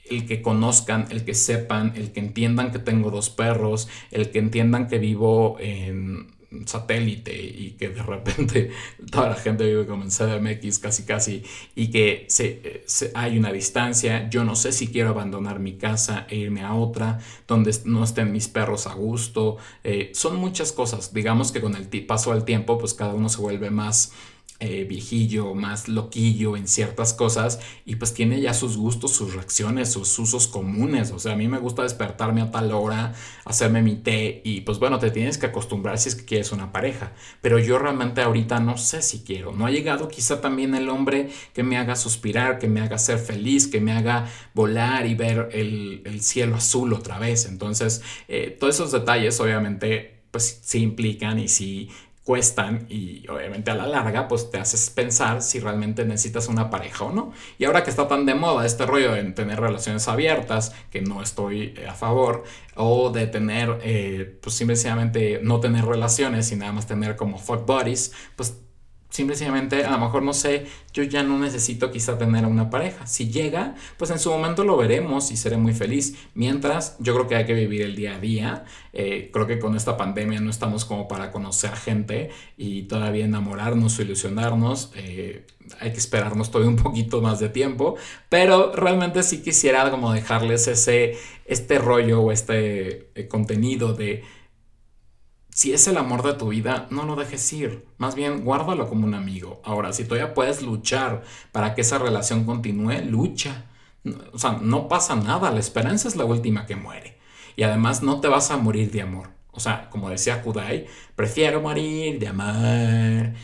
el 0.09 0.25
que 0.25 0.41
conozcan, 0.41 1.09
el 1.11 1.27
que 1.27 1.35
sepan, 1.35 1.93
el 1.95 2.13
que 2.13 2.21
entiendan 2.21 2.73
que 2.73 2.79
tengo 2.79 3.11
dos 3.11 3.29
perros, 3.29 3.89
el 4.13 4.31
que 4.31 4.39
entiendan 4.39 4.89
que 4.89 4.99
vivo 4.99 5.59
en 5.61 6.29
satélite 6.67 7.35
y 7.35 7.73
que 7.73 7.89
de 7.91 8.03
repente 8.03 8.71
toda 9.11 9.29
la 9.31 9.35
gente 9.35 9.65
vive 9.65 9.87
como 9.87 10.05
en 10.05 10.11
CDMX 10.11 10.79
casi 10.79 11.05
casi 11.05 11.43
y 11.75 11.91
que 11.91 12.27
se, 12.29 13.11
hay 13.15 13.39
una 13.39 13.53
distancia, 13.53 14.29
yo 14.31 14.45
no 14.45 14.55
sé 14.55 14.73
si 14.73 14.89
quiero 14.89 15.11
abandonar 15.11 15.59
mi 15.59 15.75
casa 15.75 16.27
e 16.29 16.37
irme 16.37 16.63
a 16.63 16.75
otra 16.75 17.19
donde 17.47 17.75
no 17.85 18.05
estén 18.05 18.33
mis 18.33 18.49
perros 18.49 18.87
a 18.87 18.95
gusto, 18.95 19.57
eh, 19.83 20.11
son 20.15 20.37
muchas 20.37 20.73
cosas, 20.73 21.13
digamos 21.13 21.53
que 21.53 21.61
con 21.61 21.75
el 21.75 21.89
paso 22.07 22.33
del 22.33 22.45
tiempo 22.45 22.79
pues 22.79 22.95
cada 22.95 23.15
uno 23.15 23.29
se 23.29 23.41
vuelve 23.41 23.71
más 23.71 24.13
eh, 24.61 24.87
viejillo, 24.89 25.53
más 25.55 25.89
loquillo 25.89 26.57
en 26.57 26.69
ciertas 26.69 27.13
cosas 27.13 27.59
y 27.85 27.97
pues 27.97 28.15
tiene 28.15 28.41
ya 28.41 28.55
sus 28.55 28.77
gustos, 28.77 29.11
sus 29.11 29.35
reacciones, 29.35 29.93
sus 29.93 30.17
usos 30.19 30.47
comunes. 30.47 31.11
O 31.11 31.19
sea, 31.19 31.33
a 31.33 31.37
mí 31.37 31.49
me 31.49 31.59
gusta 31.59 31.83
despertarme 31.83 32.41
a 32.41 32.53
tal 32.53 32.73
hora, 32.73 33.15
hacerme 33.45 33.83
mi 33.83 33.97
té 33.97 34.43
y 34.45 34.61
pues 34.61 34.79
bueno, 34.79 35.01
te 35.01 35.11
tienes 35.11 35.39
que 35.39 35.47
acostumbrar 35.47 35.99
si 35.99 36.09
es 36.09 36.15
que 36.15 36.25
quieres 36.25 36.53
una 36.53 36.73
pareja. 36.73 37.13
Pero 37.41 37.59
yo 37.59 37.79
realmente 37.79 38.23
ahorita 38.23 38.61
no 38.61 38.77
sé 38.77 39.03
si 39.03 39.25
quiero. 39.25 39.53
No 39.53 39.67
ha 39.67 39.71
llegado 39.71 40.09
quizá 40.09 40.41
también 40.41 40.75
el 40.77 40.89
hombre 40.89 41.31
que 41.53 41.65
me 41.65 41.77
haga 41.77 41.97
suspirar, 41.97 42.59
que 42.59 42.69
me 42.69 42.81
haga 42.81 42.97
ser 42.99 43.19
feliz, 43.19 43.67
que 43.67 43.81
me 43.81 43.93
haga 43.93 44.31
volar 44.55 45.07
y 45.07 45.15
ver 45.15 45.49
el, 45.53 46.21
cielo 46.21 46.57
azul 46.57 46.93
otra 46.93 47.19
vez. 47.19 47.47
Entonces, 47.47 48.03
eh, 48.29 48.57
todos 48.59 48.77
esos 48.77 48.93
detalles 48.93 49.39
obviamente 49.41 50.23
pues 50.31 50.61
sí 50.65 50.81
implican 50.81 51.39
y 51.39 51.49
sí 51.49 51.91
cuestan 52.25 52.87
y 52.89 53.29
obviamente 53.29 53.71
a 53.71 53.75
la 53.75 53.87
larga 53.87 54.29
pues 54.29 54.51
te 54.51 54.59
haces 54.59 54.89
pensar 54.89 55.43
si 55.43 55.61
realmente 55.61 56.07
necesitas 56.07 56.49
una 56.49 56.71
pareja 56.71 57.05
o 57.05 57.13
no. 57.13 57.33
Y 57.59 57.65
ahora 57.65 57.85
que 57.85 57.91
está 57.91 58.09
tan 58.09 58.25
de 58.25 58.35
moda 58.35 58.65
este 58.65 58.87
rollo 58.87 59.15
en 59.15 59.35
tener 59.35 59.61
relaciones 59.61 60.09
abiertas, 60.09 60.75
que 60.91 61.03
no 61.03 61.23
estoy 61.23 61.75
eh, 61.77 61.87
a 61.87 61.95
favor, 61.95 62.45
o 62.77 63.11
de 63.11 63.27
tener 63.27 63.79
eh, 63.83 64.39
pues 64.41 64.57
simplemente 64.57 65.41
no 65.43 65.61
tener 65.61 65.85
relaciones 65.85 66.51
y 66.51 66.57
nada 66.57 66.73
más 66.73 66.87
tener 66.87 67.15
como 67.15 67.39
fuck 67.39 67.67
buddies, 67.67 68.13
pues 68.37 68.64
Simplemente, 69.15 69.85
a 69.85 69.93
lo 69.93 69.99
mejor 69.99 70.25
no 70.25 70.33
sé, 70.33 70.67
yo 70.93 71.05
ya 71.05 71.23
no 71.23 71.39
necesito 71.39 71.93
quizá 71.93 72.19
tener 72.19 72.47
una 72.47 72.69
pareja. 72.69 73.07
Si 73.07 73.31
llega, 73.31 73.77
pues 73.97 74.11
en 74.11 74.19
su 74.19 74.29
momento 74.29 74.65
lo 74.65 74.77
veremos 74.77 75.31
y 75.31 75.37
seré 75.37 75.57
muy 75.57 75.73
feliz. 75.73 76.17
Mientras, 76.35 76.97
yo 76.99 77.15
creo 77.15 77.29
que 77.29 77.37
hay 77.37 77.47
que 77.47 77.55
vivir 77.55 77.83
el 77.83 77.95
día 77.95 78.17
a 78.17 78.19
día. 78.19 78.65
Eh, 78.93 79.31
creo 79.33 79.47
que 79.47 79.61
con 79.61 79.77
esta 79.77 79.97
pandemia 79.97 80.41
no 80.41 80.51
estamos 80.51 80.85
como 80.85 81.07
para 81.07 81.31
conocer 81.31 81.77
gente 81.77 82.31
y 82.57 82.89
todavía 82.89 83.25
enamorarnos 83.25 83.97
o 84.01 84.03
ilusionarnos. 84.03 84.91
Eh, 84.97 85.47
hay 85.79 85.93
que 85.93 85.99
esperarnos 85.99 86.51
todavía 86.51 86.71
un 86.71 86.83
poquito 86.83 87.23
más 87.23 87.39
de 87.39 87.51
tiempo. 87.51 87.95
Pero 88.29 88.73
realmente 88.75 89.23
sí 89.23 89.43
quisiera 89.43 89.89
como 89.93 90.13
dejarles 90.13 90.67
ese, 90.67 91.17
este 91.45 91.79
rollo 91.79 92.21
o 92.21 92.33
este 92.33 93.11
eh, 93.15 93.29
contenido 93.29 93.95
de 93.95 94.25
si 95.55 95.73
es 95.73 95.87
el 95.87 95.97
amor 95.99 96.25
de 96.25 96.33
tu 96.33 96.49
vida, 96.49 96.89
no 96.91 97.05
lo 97.05 97.15
dejes 97.15 97.53
ir. 97.53 97.87
Más 97.97 98.17
bien, 98.17 98.43
guárdalo 98.43 98.89
como 98.89 99.07
un 99.07 99.15
amigo. 99.15 99.63
Ahora, 99.65 99.93
si 99.93 100.03
todavía 100.03 100.35
puedes 100.35 100.63
luchar 100.63 101.23
para 101.53 101.77
que 101.77 101.83
esa 101.83 101.99
relación 101.99 102.45
continúe, 102.45 103.03
lucha. 103.09 103.67
O 104.33 104.39
sea, 104.41 104.59
no 104.61 104.89
pasa 104.89 105.15
nada. 105.15 105.53
La 105.53 105.61
esperanza 105.61 106.09
es 106.09 106.17
la 106.17 106.25
última 106.25 106.67
que 106.67 106.75
muere. 106.75 107.19
Y 107.55 107.63
además, 107.63 108.03
no 108.03 108.21
te 108.21 108.27
vas 108.27 108.51
a 108.51 108.57
morir 108.57 108.91
de 108.91 109.03
amor. 109.03 109.31
O 109.53 109.61
sea, 109.61 109.89
como 109.91 110.11
decía 110.11 110.43
Kudai, 110.43 110.89
prefiero 111.15 111.61
morir 111.61 112.19
de 112.19 112.27
amor. 112.27 113.35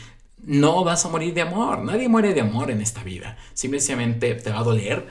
No 0.43 0.83
vas 0.83 1.05
a 1.05 1.09
morir 1.09 1.33
de 1.33 1.43
amor. 1.43 1.79
Nadie 1.79 2.09
muere 2.09 2.33
de 2.33 2.41
amor 2.41 2.71
en 2.71 2.81
esta 2.81 3.05
vida. 3.05 3.37
Simplemente 3.53 4.35
te 4.35 4.51
va 4.51 4.59
a 4.59 4.63
doler, 4.63 5.07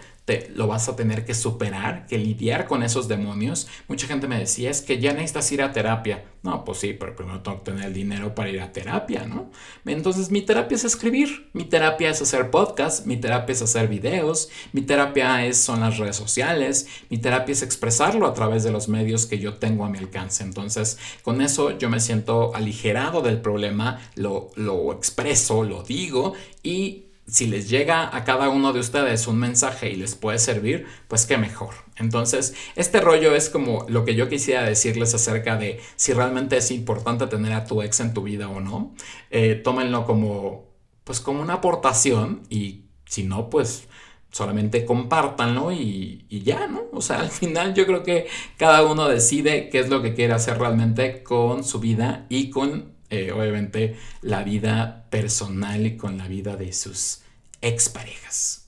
lo 0.55 0.67
vas 0.67 0.89
a 0.89 0.97
tener 0.97 1.25
que 1.25 1.35
superar, 1.35 2.07
que 2.07 2.19
lidiar 2.19 2.67
con 2.67 2.83
esos 2.83 3.09
demonios. 3.09 3.67
Mucha 3.89 4.07
gente 4.07 4.29
me 4.29 4.39
decía, 4.39 4.71
es 4.71 4.81
que 4.81 5.01
ya 5.01 5.13
necesitas 5.13 5.51
ir 5.53 5.63
a 5.63 5.73
terapia. 5.73 6.25
No, 6.43 6.65
pues 6.65 6.79
sí, 6.79 6.95
pero 6.95 7.15
primero 7.15 7.41
tengo 7.41 7.59
que 7.59 7.73
tener 7.73 7.87
el 7.87 7.93
dinero 7.93 8.35
para 8.35 8.49
ir 8.49 8.61
a 8.61 8.73
terapia, 8.73 9.27
¿no? 9.27 9.51
Entonces 9.85 10.31
mi 10.31 10.41
terapia 10.41 10.77
es 10.77 10.85
escribir, 10.85 11.51
mi 11.53 11.65
terapia 11.65 12.11
es 12.11 12.23
hacer 12.23 12.51
podcast, 12.51 13.07
mi 13.07 13.19
terapia 13.19 13.53
es 13.53 13.61
hacer 13.61 13.89
videos, 13.89 14.49
mi 14.73 14.81
terapia 14.81 15.45
es, 15.45 15.59
son 15.59 15.81
las 15.81 15.99
redes 15.99 16.17
sociales, 16.17 16.87
mi 17.11 17.19
terapia 17.19 17.53
es 17.53 17.63
expresarlo 17.63 18.27
a 18.27 18.33
través 18.33 18.63
de 18.63 18.71
los 18.71 18.89
medios 18.89 19.27
que 19.27 19.39
yo 19.39 19.55
tengo 19.55 19.85
a 19.85 19.91
mi 19.91 19.99
alcance. 19.99 20.43
Entonces, 20.43 20.97
con 21.23 21.43
eso 21.43 21.77
yo 21.77 21.91
me 21.91 22.01
siento 22.01 22.55
aligerado 22.55 23.21
del 23.21 23.41
problema, 23.41 24.01
lo, 24.15 24.51
lo 24.55 24.93
expreso, 24.93 25.63
lo 25.63 25.83
digo 25.83 26.33
y 26.63 27.10
si 27.31 27.47
les 27.47 27.69
llega 27.69 28.15
a 28.15 28.25
cada 28.25 28.49
uno 28.49 28.73
de 28.73 28.81
ustedes 28.81 29.27
un 29.27 29.39
mensaje 29.39 29.91
y 29.91 29.97
les 29.97 30.15
puede 30.15 30.39
servir, 30.39 30.87
pues 31.09 31.27
qué 31.27 31.39
mejor. 31.39 31.75
Entonces, 31.97 32.55
este 32.77 33.01
rollo 33.01 33.35
es 33.35 33.51
como 33.51 33.87
lo 33.89 34.05
que 34.05 34.15
yo 34.15 34.29
quisiera 34.29 34.65
decirles 34.65 35.15
acerca 35.15 35.57
de 35.57 35.81
si 35.97 36.13
realmente 36.13 36.57
es 36.57 36.71
importante 36.71 37.27
tener 37.27 37.53
a 37.53 37.65
tu 37.65 37.83
ex 37.83 38.01
en 38.01 38.15
tu 38.15 38.23
vida 38.23 38.49
o 38.49 38.61
no. 38.61 38.95
Eh, 39.31 39.55
tómenlo 39.63 40.07
como, 40.07 40.67
pues 41.05 41.21
como 41.21 41.41
una 41.41 41.55
aportación 41.55 42.43
y 42.49 42.87
si 43.05 43.25
no, 43.25 43.51
pues 43.51 43.89
solamente 44.33 44.85
compártanlo 44.85 45.73
y, 45.73 46.25
y, 46.29 46.43
ya, 46.43 46.67
¿no? 46.69 46.85
O 46.93 47.01
sea, 47.01 47.21
al 47.21 47.31
final 47.31 47.75
yo 47.75 47.87
creo 47.87 48.03
que 48.03 48.27
cada 48.57 48.85
uno 48.85 49.09
decide 49.09 49.69
qué 49.69 49.81
es 49.81 49.89
lo 49.89 50.03
que 50.03 50.15
quiere 50.15 50.33
hacer 50.35 50.59
realmente 50.59 51.23
con 51.23 51.65
su 51.65 51.81
vida 51.81 52.27
y 52.29 52.51
con 52.51 53.00
eh, 53.11 53.33
obviamente 53.33 53.97
la 54.23 54.43
vida 54.45 55.07
personal 55.11 55.97
con 55.97 56.17
la 56.17 56.29
vida 56.29 56.57
de 56.57 56.73
sus 56.73 57.21
exparejas. 57.61 58.61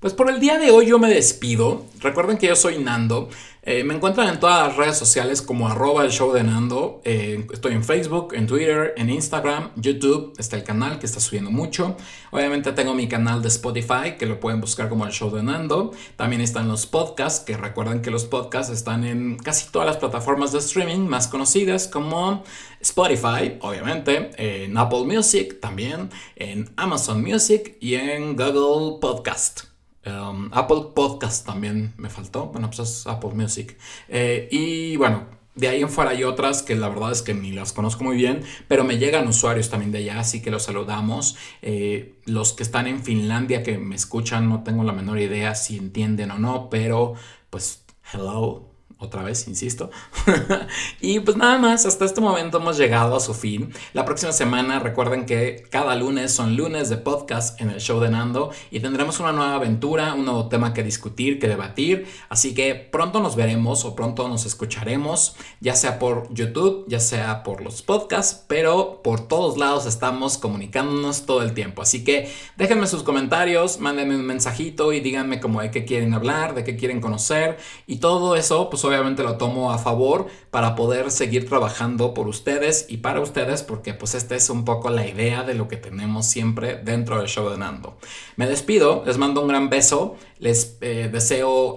Pues 0.00 0.14
por 0.14 0.30
el 0.30 0.38
día 0.38 0.58
de 0.58 0.70
hoy 0.70 0.86
yo 0.86 0.98
me 0.98 1.08
despido. 1.08 1.84
Recuerden 2.00 2.38
que 2.38 2.46
yo 2.46 2.54
soy 2.54 2.78
Nando. 2.78 3.30
Eh, 3.70 3.84
me 3.84 3.92
encuentran 3.92 4.30
en 4.30 4.40
todas 4.40 4.66
las 4.66 4.76
redes 4.78 4.96
sociales 4.96 5.42
como 5.42 5.68
arroba 5.68 6.02
el 6.02 6.10
show 6.10 6.32
de 6.32 6.42
Nando. 6.42 7.02
Eh, 7.04 7.46
estoy 7.52 7.74
en 7.74 7.84
Facebook, 7.84 8.32
en 8.32 8.46
Twitter, 8.46 8.94
en 8.96 9.10
Instagram, 9.10 9.72
YouTube. 9.76 10.32
Está 10.38 10.56
el 10.56 10.64
canal 10.64 10.98
que 10.98 11.04
está 11.04 11.20
subiendo 11.20 11.50
mucho. 11.50 11.94
Obviamente 12.30 12.72
tengo 12.72 12.94
mi 12.94 13.08
canal 13.08 13.42
de 13.42 13.48
Spotify 13.48 14.16
que 14.18 14.24
lo 14.24 14.40
pueden 14.40 14.62
buscar 14.62 14.88
como 14.88 15.04
el 15.04 15.12
show 15.12 15.30
de 15.30 15.42
Nando. 15.42 15.92
También 16.16 16.40
están 16.40 16.66
los 16.66 16.86
podcasts, 16.86 17.40
que 17.44 17.58
recuerden 17.58 18.00
que 18.00 18.10
los 18.10 18.24
podcasts 18.24 18.72
están 18.72 19.04
en 19.04 19.36
casi 19.36 19.70
todas 19.70 19.86
las 19.86 19.98
plataformas 19.98 20.52
de 20.52 20.60
streaming 20.60 21.00
más 21.00 21.28
conocidas 21.28 21.88
como 21.88 22.44
Spotify, 22.80 23.58
obviamente, 23.60 24.30
en 24.38 24.78
Apple 24.78 25.04
Music 25.04 25.60
también, 25.60 26.08
en 26.36 26.70
Amazon 26.76 27.20
Music 27.20 27.76
y 27.80 27.96
en 27.96 28.34
Google 28.34 28.98
Podcast. 28.98 29.77
Um, 30.06 30.50
Apple 30.52 30.92
Podcast 30.94 31.44
también 31.46 31.94
me 31.96 32.08
faltó. 32.08 32.46
Bueno, 32.46 32.68
pues 32.68 32.78
es 32.80 33.06
Apple 33.06 33.30
Music. 33.34 33.76
Eh, 34.08 34.48
y 34.50 34.96
bueno, 34.96 35.26
de 35.54 35.68
ahí 35.68 35.82
en 35.82 35.88
fuera 35.88 36.12
hay 36.12 36.22
otras 36.22 36.62
que 36.62 36.76
la 36.76 36.88
verdad 36.88 37.10
es 37.10 37.22
que 37.22 37.34
ni 37.34 37.50
las 37.50 37.72
conozco 37.72 38.04
muy 38.04 38.16
bien, 38.16 38.42
pero 38.68 38.84
me 38.84 38.98
llegan 38.98 39.26
usuarios 39.26 39.70
también 39.70 39.90
de 39.90 39.98
allá, 39.98 40.20
así 40.20 40.40
que 40.40 40.52
los 40.52 40.62
saludamos. 40.62 41.36
Eh, 41.62 42.20
los 42.26 42.52
que 42.52 42.62
están 42.62 42.86
en 42.86 43.02
Finlandia 43.02 43.62
que 43.62 43.76
me 43.76 43.96
escuchan, 43.96 44.48
no 44.48 44.62
tengo 44.62 44.84
la 44.84 44.92
menor 44.92 45.18
idea 45.18 45.54
si 45.56 45.76
entienden 45.76 46.30
o 46.30 46.38
no, 46.38 46.70
pero 46.70 47.14
pues 47.50 47.84
hello. 48.12 48.67
Otra 49.00 49.22
vez, 49.22 49.46
insisto. 49.46 49.90
y 51.00 51.20
pues 51.20 51.36
nada 51.36 51.56
más, 51.58 51.86
hasta 51.86 52.04
este 52.04 52.20
momento 52.20 52.58
hemos 52.58 52.76
llegado 52.76 53.14
a 53.14 53.20
su 53.20 53.32
fin. 53.32 53.72
La 53.92 54.04
próxima 54.04 54.32
semana 54.32 54.80
recuerden 54.80 55.24
que 55.24 55.64
cada 55.70 55.94
lunes 55.94 56.32
son 56.32 56.56
lunes 56.56 56.88
de 56.88 56.96
podcast 56.96 57.60
en 57.60 57.70
el 57.70 57.80
show 57.80 58.00
de 58.00 58.10
Nando 58.10 58.50
y 58.72 58.80
tendremos 58.80 59.20
una 59.20 59.30
nueva 59.30 59.54
aventura, 59.54 60.14
un 60.14 60.24
nuevo 60.24 60.48
tema 60.48 60.74
que 60.74 60.82
discutir, 60.82 61.38
que 61.38 61.46
debatir. 61.46 62.08
Así 62.28 62.54
que 62.54 62.74
pronto 62.74 63.20
nos 63.20 63.36
veremos 63.36 63.84
o 63.84 63.94
pronto 63.94 64.26
nos 64.26 64.46
escucharemos, 64.46 65.36
ya 65.60 65.76
sea 65.76 66.00
por 66.00 66.34
YouTube, 66.34 66.84
ya 66.88 66.98
sea 66.98 67.44
por 67.44 67.62
los 67.62 67.82
podcasts, 67.82 68.44
pero 68.48 69.00
por 69.04 69.28
todos 69.28 69.58
lados 69.58 69.86
estamos 69.86 70.38
comunicándonos 70.38 71.24
todo 71.24 71.42
el 71.42 71.54
tiempo. 71.54 71.82
Así 71.82 72.02
que 72.02 72.32
déjenme 72.56 72.88
sus 72.88 73.04
comentarios, 73.04 73.78
mándenme 73.78 74.16
un 74.16 74.26
mensajito 74.26 74.92
y 74.92 74.98
díganme 74.98 75.38
como 75.38 75.62
de 75.62 75.70
qué 75.70 75.84
quieren 75.84 76.14
hablar, 76.14 76.56
de 76.56 76.64
qué 76.64 76.76
quieren 76.76 77.00
conocer 77.00 77.58
y 77.86 77.98
todo 77.98 78.34
eso, 78.34 78.68
pues 78.70 78.87
obviamente 78.88 79.22
lo 79.22 79.36
tomo 79.36 79.72
a 79.72 79.78
favor 79.78 80.26
para 80.50 80.74
poder 80.74 81.10
seguir 81.10 81.48
trabajando 81.48 82.14
por 82.14 82.28
ustedes 82.28 82.86
y 82.88 82.98
para 82.98 83.20
ustedes 83.20 83.62
porque 83.62 83.94
pues 83.94 84.14
esta 84.14 84.34
es 84.34 84.50
un 84.50 84.64
poco 84.64 84.90
la 84.90 85.06
idea 85.06 85.42
de 85.44 85.54
lo 85.54 85.68
que 85.68 85.76
tenemos 85.76 86.26
siempre 86.26 86.76
dentro 86.76 87.18
del 87.18 87.28
show 87.28 87.48
de 87.50 87.58
Nando. 87.58 87.98
Me 88.36 88.46
despido, 88.46 89.02
les 89.06 89.18
mando 89.18 89.42
un 89.42 89.48
gran 89.48 89.70
beso, 89.70 90.16
les 90.38 90.78
eh, 90.80 91.08
deseo 91.12 91.76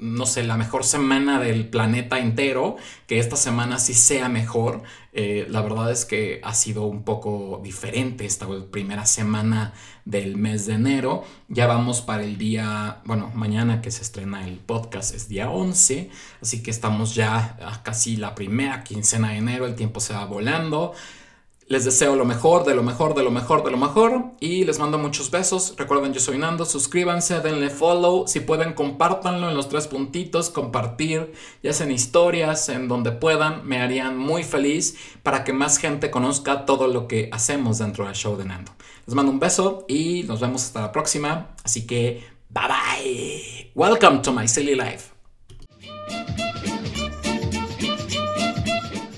no 0.00 0.26
sé, 0.26 0.42
la 0.42 0.56
mejor 0.56 0.84
semana 0.84 1.40
del 1.40 1.68
planeta 1.68 2.18
entero, 2.18 2.76
que 3.06 3.18
esta 3.18 3.36
semana 3.36 3.78
sí 3.78 3.94
sea 3.94 4.28
mejor. 4.28 4.82
Eh, 5.12 5.46
la 5.50 5.60
verdad 5.60 5.90
es 5.90 6.04
que 6.04 6.40
ha 6.42 6.54
sido 6.54 6.84
un 6.84 7.04
poco 7.04 7.60
diferente 7.62 8.24
esta 8.24 8.46
primera 8.70 9.06
semana 9.06 9.74
del 10.04 10.36
mes 10.36 10.66
de 10.66 10.74
enero. 10.74 11.24
Ya 11.48 11.66
vamos 11.66 12.00
para 12.00 12.24
el 12.24 12.38
día, 12.38 13.02
bueno, 13.04 13.30
mañana 13.34 13.82
que 13.82 13.90
se 13.90 14.02
estrena 14.02 14.46
el 14.46 14.58
podcast 14.58 15.14
es 15.14 15.28
día 15.28 15.50
11, 15.50 16.10
así 16.40 16.62
que 16.62 16.70
estamos 16.70 17.14
ya 17.14 17.56
a 17.64 17.82
casi 17.82 18.16
la 18.16 18.34
primera 18.34 18.84
quincena 18.84 19.30
de 19.30 19.38
enero, 19.38 19.66
el 19.66 19.74
tiempo 19.74 20.00
se 20.00 20.14
va 20.14 20.24
volando. 20.24 20.94
Les 21.68 21.84
deseo 21.84 22.16
lo 22.16 22.24
mejor, 22.24 22.64
de 22.64 22.74
lo 22.74 22.82
mejor, 22.82 23.14
de 23.14 23.22
lo 23.22 23.30
mejor, 23.30 23.64
de 23.64 23.70
lo 23.70 23.76
mejor. 23.76 24.32
Y 24.40 24.64
les 24.64 24.78
mando 24.78 24.98
muchos 24.98 25.30
besos. 25.30 25.74
Recuerden, 25.78 26.12
yo 26.12 26.20
soy 26.20 26.36
Nando. 26.36 26.64
Suscríbanse, 26.64 27.40
denle 27.40 27.70
follow. 27.70 28.26
Si 28.26 28.40
pueden, 28.40 28.74
compártanlo 28.74 29.48
en 29.48 29.56
los 29.56 29.68
tres 29.68 29.86
puntitos. 29.86 30.50
Compartir, 30.50 31.32
ya 31.62 31.72
sea 31.72 31.86
en 31.86 31.92
historias, 31.92 32.68
en 32.68 32.88
donde 32.88 33.12
puedan. 33.12 33.66
Me 33.66 33.80
harían 33.80 34.18
muy 34.18 34.44
feliz 34.44 34.96
para 35.22 35.44
que 35.44 35.52
más 35.52 35.78
gente 35.78 36.10
conozca 36.10 36.66
todo 36.66 36.88
lo 36.88 37.08
que 37.08 37.30
hacemos 37.32 37.78
dentro 37.78 38.04
del 38.04 38.14
show 38.14 38.36
de 38.36 38.44
Nando. 38.44 38.72
Les 39.06 39.14
mando 39.14 39.32
un 39.32 39.40
beso 39.40 39.86
y 39.88 40.24
nos 40.24 40.40
vemos 40.40 40.64
hasta 40.64 40.82
la 40.82 40.92
próxima. 40.92 41.54
Así 41.64 41.86
que, 41.86 42.22
bye 42.50 42.64
bye. 42.68 43.72
Welcome 43.74 44.20
to 44.22 44.32
my 44.32 44.46
silly 44.46 44.74
life. 44.74 45.10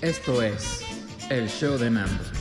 Esto 0.01 0.43
es 0.43 0.83
el 1.31 1.49
show 1.49 1.79
de 1.79 1.91
Nando. 1.91 2.34